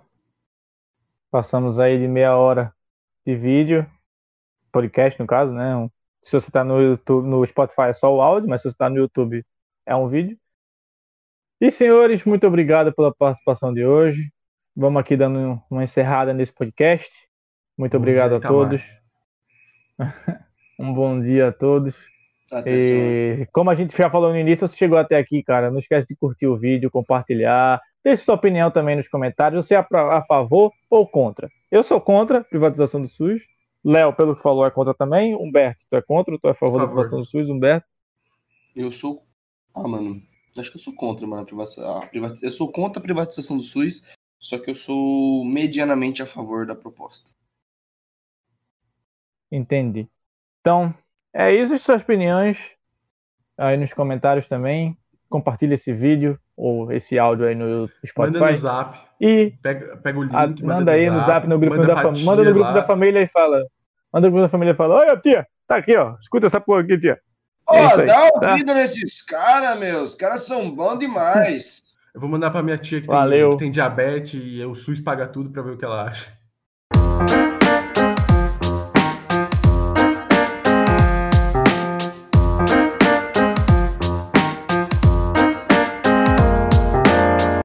passamos 1.31 1.79
aí 1.79 1.99
de 1.99 2.09
meia 2.09 2.37
hora 2.37 2.75
de 3.25 3.35
vídeo, 3.35 3.91
podcast 4.75 5.21
no 5.21 5.27
caso, 5.27 5.53
né? 5.53 5.89
Se 6.25 6.33
você 6.33 6.49
está 6.49 6.65
no 6.65 6.81
YouTube, 6.81 7.29
no 7.29 7.47
Spotify 7.47 7.83
é 7.91 7.93
só 7.93 8.13
o 8.13 8.21
áudio, 8.21 8.49
mas 8.49 8.61
se 8.61 8.65
você 8.65 8.75
está 8.75 8.91
no 8.91 8.97
YouTube 8.97 9.45
é 9.87 9.95
um 9.95 10.09
vídeo. 10.09 10.37
E 11.61 11.71
senhores, 11.71 12.25
muito 12.25 12.47
obrigado 12.47 12.93
pela 12.93 13.15
participação 13.15 13.73
de 13.73 13.87
hoje. 13.87 14.31
Vamos 14.77 15.01
aqui 15.01 15.17
dando 15.17 15.63
uma 15.71 15.85
encerrada 15.85 16.33
nesse 16.33 16.53
podcast. 16.53 17.09
Muito 17.79 17.97
obrigado 17.97 18.35
a 18.35 18.41
todos. 18.41 18.83
um 20.79 20.93
bom 20.93 21.21
dia 21.21 21.49
a 21.49 21.53
todos. 21.53 21.95
E, 22.67 23.47
como 23.53 23.71
a 23.71 23.75
gente 23.75 23.97
já 23.97 24.11
falou 24.11 24.31
no 24.31 24.39
início, 24.39 24.67
você 24.67 24.77
chegou 24.77 24.99
até 24.99 25.17
aqui, 25.17 25.43
cara, 25.43 25.71
não 25.71 25.79
esquece 25.79 26.09
de 26.09 26.17
curtir 26.17 26.47
o 26.47 26.57
vídeo, 26.57 26.91
compartilhar, 26.91 27.81
deixe 28.03 28.25
sua 28.25 28.35
opinião 28.35 28.71
também 28.71 28.97
nos 28.97 29.09
comentários. 29.09 29.67
Você 29.67 29.75
é 29.75 29.79
a 29.79 30.25
favor 30.27 30.73
ou 30.91 31.07
contra? 31.07 31.49
Eu 31.71 31.83
sou 31.83 32.01
contra 32.01 32.39
a 32.39 32.45
privatização 32.45 33.01
do 33.01 33.09
SUS. 33.09 33.43
Léo, 33.85 34.15
pelo 34.15 34.35
que 34.35 34.43
falou, 34.43 34.65
é 34.65 34.71
contra 34.71 34.95
também. 34.95 35.35
Humberto, 35.35 35.85
tu 35.91 35.97
é 35.97 36.03
contra 36.03 36.33
ou 36.33 36.41
tu 36.41 36.49
é 36.49 36.53
a 36.53 36.55
favor, 36.55 36.81
favor. 36.81 36.81
da 36.81 36.87
privatização 36.87 37.21
do 37.21 37.27
SUS, 37.27 37.51
Humberto? 37.51 37.87
Eu 38.75 38.91
sou. 38.91 39.27
Ah, 39.75 39.87
mano. 39.87 40.23
Acho 40.57 40.71
que 40.71 40.77
eu 40.77 40.83
sou 40.83 40.95
contra, 40.95 41.27
mano. 41.27 41.47
A 41.47 42.09
Eu 42.43 42.51
sou 42.51 42.73
contra 42.73 43.01
a 43.01 43.03
privatização 43.03 43.57
do 43.57 43.63
SUS, 43.63 44.15
só 44.39 44.59
que 44.59 44.71
eu 44.71 44.75
sou 44.75 45.45
medianamente 45.45 46.23
a 46.23 46.27
favor 46.27 46.67
da 46.67 46.75
proposta. 46.75 47.33
Entendi. 49.51 50.09
Então, 50.61 50.95
é 51.33 51.53
isso, 51.53 51.79
suas 51.79 52.01
opiniões 52.01 52.57
aí 53.59 53.77
nos 53.77 53.93
comentários 53.93 54.49
também. 54.49 54.97
Compartilhe 55.29 55.75
esse 55.75 55.93
vídeo 55.93 56.39
ou 56.57 56.93
esse 56.93 57.19
áudio 57.19 57.47
aí 57.47 57.55
no 57.55 57.89
Spotify. 58.07 58.39
Manda 58.39 58.51
no 58.51 58.57
zap. 58.57 58.99
E 59.21 59.53
pega, 59.63 59.97
pega 59.99 60.19
o 60.19 60.23
link, 60.23 60.35
a, 60.35 60.47
manda, 60.47 60.67
manda 60.67 60.93
aí 60.93 61.11
no 61.11 61.21
zap, 61.21 61.47
no 61.47 61.59
grupo 61.59 61.87
da 61.87 61.97
família. 61.97 62.25
Manda 62.25 62.45
no 62.45 62.51
grupo 62.53 62.67
lá. 62.67 62.73
da 62.73 62.83
família 62.85 63.23
e 63.23 63.29
fala. 63.29 63.65
Manda 64.15 64.31
da 64.31 64.49
família 64.49 64.71
e 64.71 64.77
fala: 64.77 65.01
Oi, 65.01 65.21
tia, 65.21 65.45
tá 65.67 65.79
aqui, 65.79 65.97
ó. 65.97 66.15
Escuta 66.21 66.47
essa 66.47 66.61
porra 66.61 66.83
aqui, 66.83 66.97
tia. 66.97 67.19
Ó, 67.67 67.75
oh, 67.75 68.01
é 68.01 68.05
dá 68.05 68.31
ouvido 68.33 68.67
tá? 68.67 68.75
nesses 68.75 69.25
caras, 69.25 69.77
meus. 69.77 70.13
Os 70.13 70.17
caras 70.17 70.47
são 70.47 70.71
bons 70.71 71.01
demais. 71.01 71.83
Eu 72.15 72.21
vou 72.21 72.31
mandar 72.31 72.53
pra 72.53 72.63
minha 72.63 72.79
tia 72.79 73.01
que 73.01 73.09
tem, 73.09 73.51
que 73.51 73.57
tem 73.57 73.71
diabetes 73.73 74.41
e 74.41 74.65
o 74.65 74.73
SUS 74.77 75.01
paga 75.01 75.27
tudo 75.27 75.51
pra 75.51 75.63
ver 75.63 75.73
o 75.73 75.77
que 75.77 75.85
ela 75.85 76.05
acha. 76.05 76.33